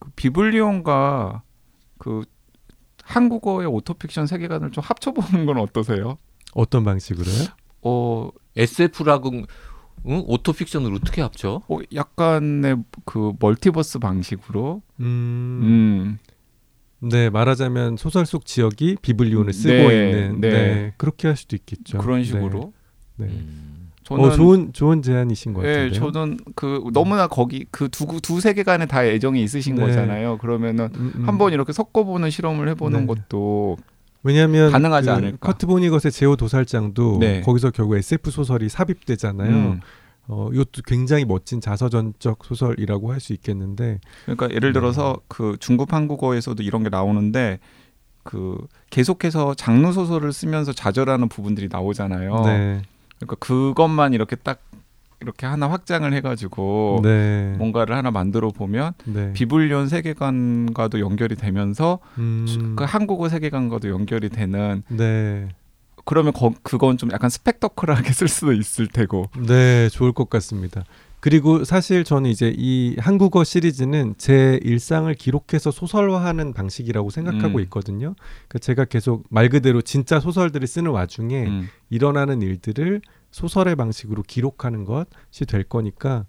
그 0.00 0.10
비블리온과 0.16 1.42
그 1.98 2.24
한국어의 3.02 3.66
autofiction 3.68 4.26
세계관을 4.26 4.70
좀 4.72 4.82
합쳐보는 4.84 5.46
건 5.46 5.58
어떠세요? 5.58 6.18
어떤 6.54 6.84
방식으로요? 6.84 7.46
어, 7.82 8.30
SF라고 8.56 9.30
응? 10.06 10.22
autofiction을 10.26 10.94
어떻게 10.94 11.22
합쳐? 11.22 11.62
어 11.68 11.78
약간의 11.94 12.76
그 13.06 13.32
멀티버스 13.40 13.98
방식으로. 13.98 14.82
음, 15.00 15.60
음. 15.62 16.18
네 17.10 17.30
말하자면 17.30 17.96
소설 17.96 18.26
속 18.26 18.44
지역이 18.46 18.96
비블리온을 19.02 19.52
쓰고 19.52 19.72
네, 19.72 20.10
있는 20.10 20.40
네. 20.40 20.50
네. 20.50 20.92
그렇게 20.96 21.28
할 21.28 21.36
수도 21.36 21.56
있겠죠. 21.56 21.98
그런 21.98 22.24
식으로. 22.24 22.72
네. 23.16 23.26
네. 23.26 23.32
음. 23.32 23.70
저는 24.04 24.24
어 24.24 24.30
좋은 24.32 24.72
좋은 24.74 25.00
제안이신 25.00 25.54
것 25.54 25.64
예, 25.64 25.88
같은데요. 25.88 26.12
저는 26.12 26.36
그 26.54 26.82
너무나 26.92 27.26
거기 27.26 27.64
그 27.70 27.88
두 27.88 28.06
두 28.20 28.38
세계관에 28.40 28.84
다 28.86 29.04
애정이 29.04 29.42
있으신 29.42 29.76
네. 29.76 29.82
거잖아요. 29.82 30.36
그러면은 30.38 30.90
음, 30.96 31.12
음. 31.16 31.26
한번 31.28 31.52
이렇게 31.54 31.72
섞어보는 31.72 32.28
실험을 32.28 32.68
해보는 32.70 33.00
네. 33.00 33.06
것도 33.06 33.78
왜냐하면 34.22 34.70
가능하지 34.72 35.06
그 35.06 35.12
않을까. 35.12 35.38
커트 35.52 35.66
보니것의 35.66 36.12
제호 36.12 36.36
도살장도 36.36 37.18
네. 37.20 37.40
거기서 37.40 37.70
결국 37.70 37.96
SF 37.96 38.30
소설이 38.30 38.68
삽입되잖아요. 38.68 39.78
음. 40.26 40.28
어, 40.28 40.50
이것도 40.52 40.82
굉장히 40.86 41.24
멋진 41.24 41.60
자서전적 41.60 42.44
소설이라고 42.44 43.12
할 43.12 43.20
수 43.20 43.32
있겠는데 43.32 44.00
그러니까 44.24 44.50
예를 44.50 44.72
네. 44.72 44.80
들어서 44.80 45.16
그 45.28 45.56
중급 45.60 45.92
한국어에서도 45.92 46.62
이런 46.62 46.82
게 46.82 46.88
나오는데 46.88 47.58
그 48.22 48.58
계속해서 48.90 49.54
장르 49.54 49.92
소설을 49.92 50.32
쓰면서 50.32 50.72
좌절하는 50.72 51.28
부분들이 51.28 51.68
나오잖아요. 51.70 52.40
네. 52.44 52.82
그러니까 53.16 53.36
그것만 53.38 54.12
이렇게 54.14 54.36
딱 54.36 54.60
이렇게 55.20 55.46
하나 55.46 55.70
확장을 55.70 56.12
해가지고 56.12 57.00
네. 57.02 57.54
뭔가를 57.56 57.96
하나 57.96 58.10
만들어 58.10 58.50
보면 58.50 58.92
네. 59.04 59.32
비불리온 59.32 59.88
세계관과도 59.88 61.00
연결이 61.00 61.34
되면서 61.34 61.98
음, 62.18 62.74
그 62.76 62.84
한국어 62.84 63.28
세계관과도 63.30 63.88
연결이 63.88 64.28
되는 64.28 64.82
네. 64.88 65.48
그러면 66.04 66.32
거, 66.32 66.52
그건 66.62 66.98
좀 66.98 67.10
약간 67.12 67.30
스펙터클하게 67.30 68.12
쓸 68.12 68.28
수도 68.28 68.52
있을 68.52 68.86
테고. 68.86 69.30
네, 69.46 69.88
좋을 69.88 70.12
것 70.12 70.28
같습니다. 70.30 70.84
그리고 71.24 71.64
사실 71.64 72.04
저는 72.04 72.28
이제 72.28 72.52
이 72.54 72.96
한국어 72.98 73.44
시리즈는 73.44 74.14
제 74.18 74.60
일상을 74.62 75.12
기록해서 75.14 75.70
소설화하는 75.70 76.52
방식이라고 76.52 77.08
생각하고 77.08 77.56
음. 77.56 77.62
있거든요. 77.62 78.14
그러니까 78.46 78.58
제가 78.58 78.84
계속 78.84 79.24
말 79.30 79.48
그대로 79.48 79.80
진짜 79.80 80.20
소설들을 80.20 80.66
쓰는 80.66 80.90
와중에 80.90 81.46
음. 81.46 81.68
일어나는 81.88 82.42
일들을 82.42 83.00
소설의 83.30 83.74
방식으로 83.74 84.22
기록하는 84.22 84.84
것이 84.84 85.46
될 85.48 85.64
거니까 85.64 86.26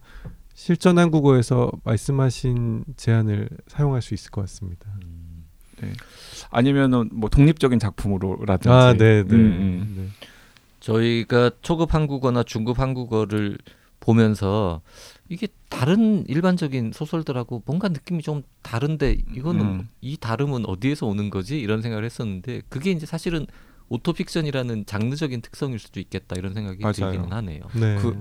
실전 0.54 0.98
한국어에서 0.98 1.70
말씀하신 1.84 2.86
제안을 2.96 3.50
사용할 3.68 4.02
수 4.02 4.14
있을 4.14 4.32
것 4.32 4.40
같습니다. 4.42 4.88
아니면은 6.50 7.10
뭐 7.12 7.30
독립적인 7.30 7.80
작품으로라든지. 7.80 8.70
아, 8.70 8.94
네, 8.94 9.24
네. 9.24 9.36
음, 9.36 9.36
음. 9.36 9.96
네. 9.98 10.28
저희가 10.80 11.52
초급 11.62 11.94
한국어나 11.94 12.44
중급 12.44 12.80
한국어를 12.80 13.58
보면서 14.00 14.82
이게 15.30 15.48
다른 15.70 16.28
일반적인 16.28 16.92
소설들하고 16.94 17.64
뭔가 17.66 17.88
느낌이 17.88 18.22
좀 18.22 18.44
다른데 18.62 19.18
이거는 19.36 19.62
음. 19.62 19.90
이 20.02 20.18
다름은 20.18 20.68
어디에서 20.68 21.08
오는 21.08 21.32
거지 21.32 21.60
이런 21.60 21.82
생각을 21.82 22.06
했었는데 22.06 22.62
그게 22.70 22.92
이제 22.92 23.08
사실은 23.08 23.48
오토픽션이라는 23.90 24.86
장르적인 24.86 25.42
특성일 25.42 25.80
수도 25.80 26.00
있겠다 26.00 26.36
이런 26.38 26.54
생각이 26.54 26.82
맞아요. 26.82 26.94
들기는 26.94 27.32
하네요. 27.32 27.64
네. 27.74 27.98
그 28.00 28.20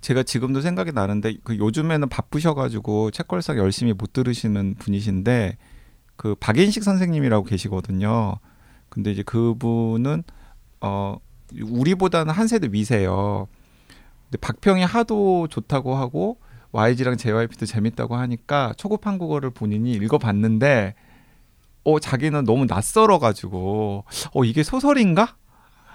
제가 0.00 0.22
지금도 0.22 0.60
생각이 0.60 0.92
나는데 0.92 1.36
그 1.44 1.56
요즘에는 1.56 2.08
바쁘셔가지고 2.08 3.10
책걸상 3.12 3.58
열심히 3.58 3.92
못 3.92 4.12
들으시는 4.12 4.76
분이신데 4.78 5.58
그 6.20 6.34
박인식 6.34 6.84
선생님이라고 6.84 7.46
계시거든요. 7.46 8.34
근데 8.90 9.10
이제 9.10 9.22
그분은 9.22 10.22
어 10.82 11.16
우리보다는 11.58 12.34
한 12.34 12.46
세대 12.46 12.68
위세요. 12.70 13.48
근데 14.24 14.36
박평이 14.38 14.82
하도 14.84 15.48
좋다고 15.48 15.94
하고 15.94 16.38
YG랑 16.72 17.16
JYP도 17.16 17.64
재밌다고 17.64 18.16
하니까 18.16 18.74
초급 18.76 19.06
한국어를 19.06 19.48
본인이 19.48 19.92
읽어봤는데 19.92 20.94
어 21.84 21.98
자기는 21.98 22.44
너무 22.44 22.66
낯설어 22.66 23.18
가지고 23.18 24.04
어 24.34 24.44
이게 24.44 24.62
소설인가? 24.62 25.36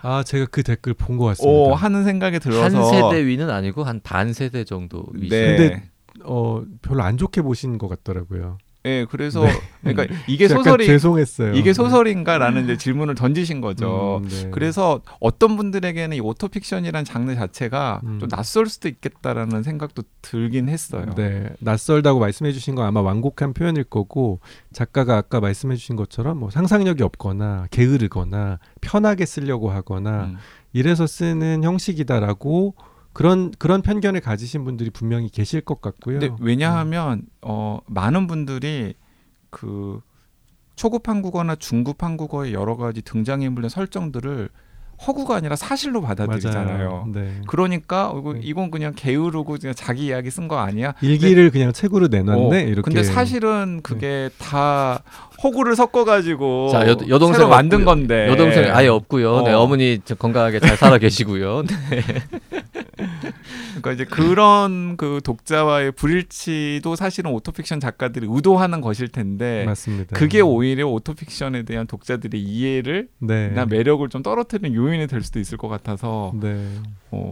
아, 0.02 0.24
제가 0.24 0.48
그 0.50 0.64
댓글 0.64 0.96
본 0.96 1.20
것 1.20 1.26
같습니다. 1.26 1.56
어 1.72 1.74
하는 1.76 2.04
생각이 2.04 2.40
들어서 2.40 2.64
한 2.64 2.72
세대 3.12 3.28
위는 3.28 3.52
아니고 3.52 3.84
한 3.84 4.02
반 4.04 4.34
세대 4.34 4.64
정도 4.64 5.06
위. 5.14 5.30
네. 5.30 5.56
근데 5.56 5.90
어, 6.24 6.64
별로 6.82 7.04
안 7.04 7.18
좋게 7.18 7.44
보신 7.44 7.78
것 7.78 7.88
같더라고요. 7.90 8.58
예, 8.86 9.06
그래서 9.10 9.44
네. 9.44 9.52
그러니까 9.82 10.16
이게 10.28 10.48
소설이 10.48 10.86
죄송했어요. 10.86 11.54
이게 11.54 11.74
소설인가라는 11.74 12.66
이제 12.66 12.78
질문을 12.78 13.16
던지신 13.16 13.60
거죠. 13.60 14.22
음, 14.24 14.30
네. 14.30 14.50
그래서 14.52 15.02
어떤 15.20 15.58
분들에게는 15.58 16.16
이 16.16 16.20
오토픽션이란 16.20 17.04
장르 17.04 17.34
자체가 17.34 18.02
음. 18.04 18.20
좀 18.20 18.30
낯설 18.30 18.68
수도 18.68 18.88
있겠다라는 18.88 19.64
생각도 19.64 20.04
들긴 20.22 20.70
했어요. 20.70 21.06
네, 21.16 21.50
낯설다고 21.60 22.20
말씀해주신 22.20 22.76
건 22.76 22.86
아마 22.86 23.02
완곡한 23.02 23.54
표현일 23.54 23.86
거고 23.86 24.40
작가가 24.72 25.18
아까 25.18 25.40
말씀해주신 25.40 25.96
것처럼 25.96 26.38
뭐 26.38 26.52
상상력이 26.52 27.02
없거나 27.02 27.68
게으르거나 27.72 28.60
편하게 28.82 29.26
쓰려고 29.26 29.72
하거나 29.72 30.26
음. 30.26 30.38
이래서 30.74 31.08
쓰는 31.08 31.64
형식이다라고 31.64 32.76
그런 33.16 33.52
그런 33.58 33.82
편견을 33.82 34.20
가지신 34.20 34.66
분들이 34.66 34.90
분명히 34.90 35.30
계실 35.30 35.62
것 35.62 35.80
같고요. 35.80 36.20
근데 36.20 36.36
왜냐하면 36.42 37.22
어 37.42 37.80
많은 37.88 38.28
분들이 38.28 38.94
그 39.50 40.02
초급 40.76 41.08
한국어나 41.08 41.56
중급 41.56 42.04
한국어의 42.04 42.54
여러 42.54 42.76
가지 42.76 43.02
등장인물의 43.02 43.70
설정들을 43.70 44.50
허구가 45.08 45.36
아니라 45.38 45.56
사실로 45.56 46.02
받아들이잖아요. 46.02 47.10
네. 47.14 47.42
그러니까 47.48 48.14
네. 48.34 48.40
이건 48.44 48.70
그냥 48.70 48.94
게으르고 48.96 49.58
그냥 49.60 49.74
자기 49.76 50.08
이야기 50.08 50.30
쓴 50.30 50.50
거 50.50 50.58
아니야? 50.58 50.94
일기를 51.02 51.52
그냥 51.52 51.72
책으로 51.72 52.08
내놨네 52.08 52.64
어, 52.64 52.68
이렇게. 52.68 52.82
근데 52.82 53.04
사실은 53.04 53.80
그게 53.82 54.30
다 54.38 55.04
허구를 55.42 55.76
섞어가지고 55.76 56.70
자, 56.70 56.88
여, 56.88 56.98
여동생 57.08 57.36
새로 57.36 57.50
만든 57.50 57.80
없고요. 57.80 57.86
건데 57.86 58.28
여동생 58.30 58.76
아예 58.76 58.88
없고요. 58.88 59.42
네, 59.44 59.54
어. 59.54 59.62
어머니 59.62 60.00
저 60.04 60.16
건강하게 60.16 60.60
잘 60.60 60.76
살아 60.78 60.98
계시고요. 60.98 61.64
네. 61.68 62.04
그러니까 63.86 63.92
이제 63.92 64.06
그런 64.06 64.98
그 64.98 65.22
독자와의 65.24 65.92
불일치도 65.92 66.96
사실은 66.96 67.32
autofiction 67.32 67.80
작가들이 67.80 68.26
의도하는 68.28 68.82
것일 68.82 69.10
텐데 69.10 69.64
맞습니다. 69.66 70.16
그게 70.16 70.42
오히려 70.42 70.88
autofiction에 70.88 71.64
대한 71.64 71.86
독자들의 71.86 72.42
이해를 72.42 73.10
네. 73.20 73.50
나 73.50 73.66
매력을 73.66 74.08
좀 74.10 74.24
떨어뜨리는 74.24 74.76
요인이 74.76 75.06
될 75.06 75.22
수도 75.22 75.40
있을 75.40 75.60
것 75.60 75.68
같아서 75.68 76.34
네. 76.42 76.68
어, 77.12 77.32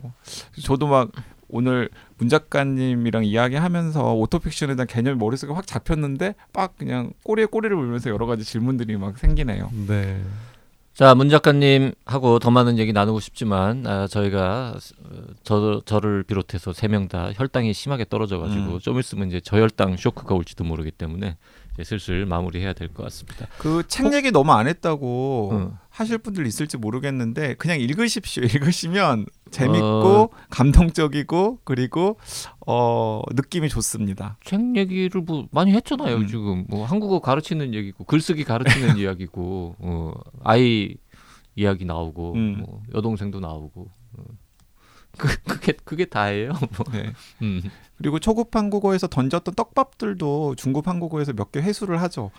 저도 0.62 0.88
막 0.88 1.12
오늘 1.48 1.90
문 2.18 2.30
작가님이랑 2.30 3.26
이야기하면서 3.26 4.14
오토픽션에 4.14 4.76
대한 4.76 4.86
개념이 4.86 5.18
머릿속에 5.18 5.54
확 5.54 5.66
잡혔는데 5.66 6.36
막 6.54 6.78
그냥 6.78 7.14
꼬리에 7.24 7.46
꼬리를 7.46 7.76
물면서 7.76 8.12
여러 8.12 8.28
가지 8.28 8.44
질문들이 8.44 8.98
막 8.98 9.18
생기네요. 9.18 9.72
네. 9.88 10.22
자, 10.94 11.16
문 11.16 11.28
작가님하고 11.30 12.38
더 12.38 12.52
많은 12.52 12.78
얘기 12.78 12.94
나누고 12.94 13.20
싶지만 13.20 13.86
아, 13.88 14.06
저희가 14.08 14.76
어, 14.78 15.10
저 15.44 15.82
저를 15.86 16.22
비롯해서 16.24 16.72
세 16.72 16.88
명 16.88 17.08
다 17.08 17.32
혈당이 17.34 17.74
심하게 17.74 18.06
떨어져가지고 18.08 18.74
음. 18.76 18.80
좀 18.80 19.00
있으면 19.00 19.28
이제 19.28 19.40
저혈당 19.40 19.98
쇼크가 19.98 20.36
올지도 20.36 20.64
모르기 20.64 20.92
때문에 20.92 21.38
이제 21.74 21.84
슬슬 21.84 22.26
마무리해야 22.28 22.74
될 22.74 22.90
것 22.90 23.02
같습니다. 23.06 23.48
그 23.58 23.82
책 23.88 24.14
얘기 24.14 24.30
너무 24.32 24.52
안 24.54 24.68
했다고 24.68 25.50
어. 25.54 25.80
하실 25.94 26.18
분들 26.18 26.48
있을지 26.48 26.76
모르겠는데 26.78 27.54
그냥 27.54 27.80
읽으십시오. 27.80 28.42
읽으시면 28.50 29.28
재밌고 29.52 29.86
어. 29.86 30.30
감동적이고 30.50 31.60
그리고 31.64 32.18
어 32.66 33.22
느낌이 33.32 33.70
좋습니다. 33.70 34.38
책 34.44 34.76
얘기를 34.76 35.22
뭐 35.22 35.48
많이 35.52 35.72
했잖아요. 35.74 36.16
음. 36.16 36.28
지금 36.28 36.66
뭐 36.68 36.84
한국어 36.86 37.20
가르치는 37.20 37.76
얘기고 37.76 38.06
글쓰기 38.06 38.44
가르치는 38.44 38.98
이야기고 38.98 39.76
어, 39.78 40.14
아이 40.44 40.96
이야기 41.56 41.86
나오고 41.86 42.34
음. 42.34 42.56
뭐 42.66 42.82
여동생도 42.96 43.40
나오고 43.40 43.88
어. 44.18 44.24
그, 45.16 45.28
그게 45.44 45.74
그게 45.84 46.06
다예요. 46.06 46.54
뭐. 46.54 46.86
네. 46.92 47.14
음. 47.44 47.62
그리고 48.00 48.18
초급 48.18 48.56
한국어에서 48.56 49.06
던졌던 49.08 49.54
떡밥들도 49.54 50.56
중급 50.56 50.88
한국어에서 50.88 51.34
몇 51.34 51.52
개 51.52 51.60
회수를 51.62 52.02
하죠. 52.02 52.32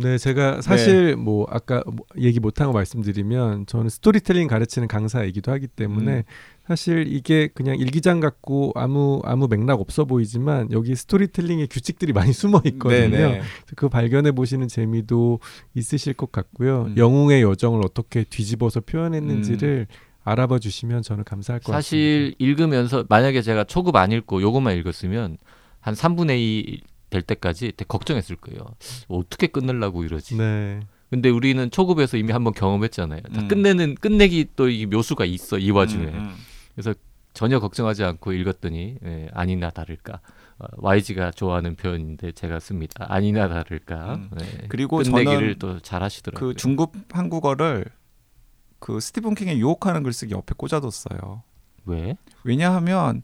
네, 0.00 0.16
제가 0.16 0.62
사실 0.62 1.16
뭐 1.16 1.46
아까 1.50 1.82
뭐 1.84 2.06
얘기 2.18 2.38
못한 2.38 2.68
거 2.68 2.72
말씀드리면 2.72 3.66
저는 3.66 3.88
스토리텔링 3.88 4.46
가르치는 4.46 4.86
강사이기도 4.86 5.50
하기 5.52 5.66
때문에 5.66 6.18
음. 6.18 6.22
사실 6.68 7.12
이게 7.12 7.48
그냥 7.48 7.76
일기장 7.76 8.20
같고 8.20 8.72
아무 8.76 9.20
아무 9.24 9.48
맥락 9.48 9.80
없어 9.80 10.04
보이지만 10.04 10.70
여기 10.70 10.94
스토리텔링의 10.94 11.66
규칙들이 11.66 12.12
많이 12.14 12.32
숨어 12.32 12.62
있거든요. 12.66 13.08
네네. 13.10 13.42
그 13.74 13.88
발견해 13.88 14.30
보시는 14.30 14.68
재미도 14.68 15.40
있으실 15.74 16.14
것 16.14 16.30
같고요. 16.30 16.84
음. 16.90 16.96
영웅의 16.96 17.42
여정을 17.42 17.80
어떻게 17.84 18.22
뒤집어서 18.22 18.80
표현했는지를 18.80 19.88
알아봐 20.22 20.60
주시면 20.60 21.02
저는 21.02 21.24
감사할 21.24 21.60
것 21.60 21.72
사실 21.72 22.34
읽으면서 22.38 23.04
만약에 23.08 23.42
제가 23.42 23.64
초급 23.64 23.96
안 23.96 24.12
읽고 24.12 24.42
요것만 24.42 24.76
읽었으면 24.76 25.38
한 25.80 25.94
3분의 25.94 26.38
2 26.38 26.80
될 27.10 27.22
때까지 27.22 27.72
되게 27.76 27.84
걱정했을 27.86 28.36
거예요. 28.36 28.60
어떻게 29.08 29.46
끝내려고 29.46 30.04
이러지? 30.04 30.36
네. 30.36 30.80
근데 31.10 31.30
우리는 31.30 31.70
초급에서 31.70 32.16
이미 32.18 32.32
한번 32.32 32.52
경험했잖아요. 32.52 33.22
다 33.22 33.40
음. 33.40 33.48
끝내는 33.48 33.94
끝내기 33.94 34.48
또 34.56 34.68
이 34.68 34.84
묘수가 34.86 35.24
있어 35.24 35.58
이 35.58 35.70
와중에 35.70 36.04
음, 36.06 36.34
음. 36.78 36.94
전혀 37.32 37.60
걱정하지 37.60 38.02
않고 38.04 38.32
읽었더니 38.32 38.96
예, 39.04 39.28
아니나 39.32 39.70
다를까 39.70 40.20
어, 40.58 40.66
YG가 40.78 41.30
좋아하는 41.30 41.76
표현인데 41.76 42.32
제가 42.32 42.58
씁니다. 42.58 43.06
아니나 43.08 43.48
다를까 43.48 44.14
음. 44.16 44.30
예, 44.40 44.66
그리고 44.68 44.98
끝내기를 44.98 45.58
또 45.58 45.78
잘하시더라고요. 45.78 46.48
그 46.50 46.54
중급 46.56 46.92
한국어를 47.10 47.84
그 48.80 48.98
스티븐 49.00 49.34
킹의 49.34 49.60
유혹하는 49.60 50.02
글쓰기 50.02 50.34
옆에 50.34 50.54
꽂아뒀어요. 50.56 51.42
왜? 51.86 52.16
왜냐하면 52.44 53.22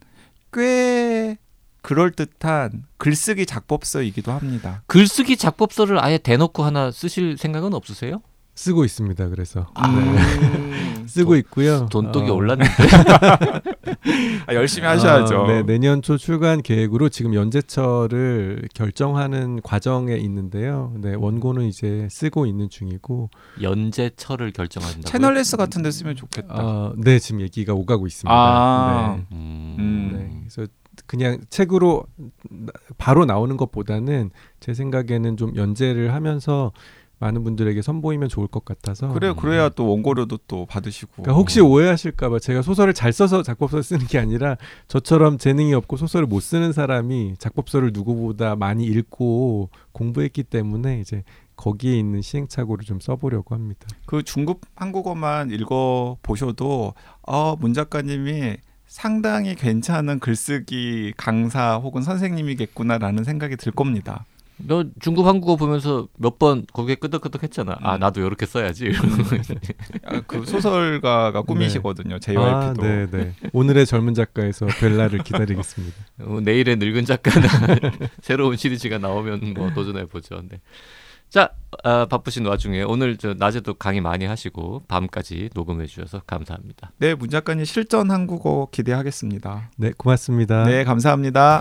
꽤 0.53 1.37
그럴 1.85 2.13
듯한 2.13 2.85
글쓰기 2.97 3.45
작법서이기도 3.45 4.33
합니다. 4.33 4.83
글쓰기 4.87 5.37
작법서를 5.37 6.03
아예 6.03 6.17
대놓고 6.17 6.65
하나 6.65 6.91
쓰실 6.91 7.37
생각은 7.37 7.75
없으세요? 7.75 8.23
쓰고 8.55 8.87
있습니다. 8.87 9.29
그래서 9.29 9.67
아. 9.75 9.89
네. 9.89 11.05
쓰고 11.07 11.37
있고요. 11.37 11.87
돈독이 11.91 12.31
어, 12.31 12.35
올랐는데 12.35 12.73
아, 14.47 14.55
열심히 14.55 14.87
하셔야죠. 14.87 15.43
어, 15.43 15.47
네, 15.47 15.63
내년 15.63 16.01
초 16.01 16.17
출간 16.17 16.63
계획으로 16.63 17.11
지금 17.11 17.35
연재처를 17.35 18.67
결정하는 18.73 19.61
과정에 19.61 20.15
있는데요. 20.17 20.95
네, 20.97 21.15
원고는 21.15 21.67
이제 21.67 22.09
쓰고 22.11 22.47
있는 22.47 22.71
중이고, 22.71 23.29
연재처를 23.61 24.53
결정한다. 24.53 25.03
채널레스 25.03 25.59
같은 25.59 25.83
데 25.83 25.91
쓰면 25.91 26.17
좋겠다. 26.17 26.55
어, 26.55 26.95
네, 26.97 27.19
지금 27.19 27.43
얘기가 27.43 27.75
오가고 27.75 28.07
있습니다. 28.07 28.35
아. 28.35 29.17
네. 29.19 29.27
음. 29.33 29.77
음. 29.79 30.11
네, 30.15 30.41
그래서 30.41 30.73
그냥 31.07 31.39
책으로 31.51 32.05
나- 32.51 32.73
바로 32.99 33.25
나오는 33.25 33.57
것보다는 33.57 34.31
제 34.61 34.75
생각에는 34.75 35.37
좀 35.37 35.57
연재를 35.57 36.13
하면서 36.15 36.73
많은 37.21 37.45
분들에게 37.45 37.81
선보이면 37.81 38.29
좋을 38.29 38.49
것 38.49 38.65
같아서. 38.65 39.09
그래 39.13 39.33
그래야 39.39 39.69
또 39.71 39.89
원고료도 39.89 40.39
또 40.49 40.67
받으시고. 40.67 41.13
그러니까 41.23 41.33
혹시 41.35 41.61
오해하실까봐 41.61 42.41
제가 42.41 42.61
소설을 42.61 42.93
잘 42.93 43.13
써서 43.13 43.43
작법서 43.43 43.81
쓰는 43.83 44.07
게 44.07 44.19
아니라 44.19 44.57
저처럼 44.89 45.39
재능이 45.39 45.73
없고 45.75 45.97
소설을 45.97 46.27
못 46.27 46.41
쓰는 46.41 46.73
사람이 46.73 47.37
작법서를 47.39 47.93
누구보다 47.95 48.57
많이 48.57 48.85
읽고 48.85 49.71
공부했기 49.93 50.43
때문에 50.43 51.01
이제 51.01 51.23
거기에 51.57 51.97
있는 51.99 52.21
시행착오를 52.21 52.85
좀 52.85 52.99
써보려고 53.01 53.55
합니다. 53.55 53.87
그 54.07 54.25
중급 54.25 54.63
한국어만 54.75 55.51
읽어 55.53 56.19
보셔도 56.21 56.95
어, 57.23 57.55
문 57.59 57.73
작가님이 57.75 58.57
상당히 58.95 59.57
괜찮은 59.57 60.21
글쓰기 60.21 61.15
강사 61.17 61.75
혹은 61.79 62.03
선생님이겠구나라는 62.03 63.25
생각이 63.25 63.57
들 63.57 63.73
겁니다. 63.73 64.25
너 64.57 64.85
중급 65.01 65.27
한국어 65.27 65.57
보면서 65.57 66.07
몇 66.17 66.39
번 66.39 66.65
거기에 66.73 66.95
끄덕끄덕했잖아. 66.95 67.77
아 67.83 67.97
음. 67.97 67.99
나도 67.99 68.21
이렇게 68.25 68.47
써야지. 68.47 68.93
아, 70.07 70.21
그 70.29 70.47
소설가가 70.47 71.43
꿈이시거든요. 71.43 72.15
아, 72.15 72.19
JYP도. 72.21 72.83
네, 72.83 73.07
네. 73.11 73.33
오늘의 73.53 73.85
젊은 73.87 74.15
작가에서 74.15 74.67
벨라를 74.79 75.25
기다리겠습니다. 75.25 75.97
어, 76.21 76.39
내일의 76.47 76.77
늙은 76.77 77.05
작가나 77.05 77.49
새로운 78.23 78.57
시리즈가 78.57 78.99
나오면 78.99 79.55
뭐 79.55 79.73
도전해 79.75 80.05
보죠. 80.07 80.41
네. 80.49 80.61
자 81.35 81.51
아, 81.83 82.07
바쁘신 82.07 82.47
와중에 82.47 82.83
오늘 82.83 83.17
저 83.17 83.35
낮에도 83.35 83.75
강의 83.75 84.01
많이 84.01 84.25
하시고 84.25 84.85
밤까지 84.87 85.51
녹음해 85.53 85.87
주셔서 85.87 86.21
감사합니다. 86.29 86.93
네, 86.99 87.17
문 87.17 87.29
작가님 87.29 87.65
실전 87.65 88.13
한국어 88.13 88.69
기대하겠습니다. 88.71 89.73
네, 89.77 89.91
고맙습니다. 89.99 90.63
네, 90.63 90.85
감사합니다. 90.85 91.61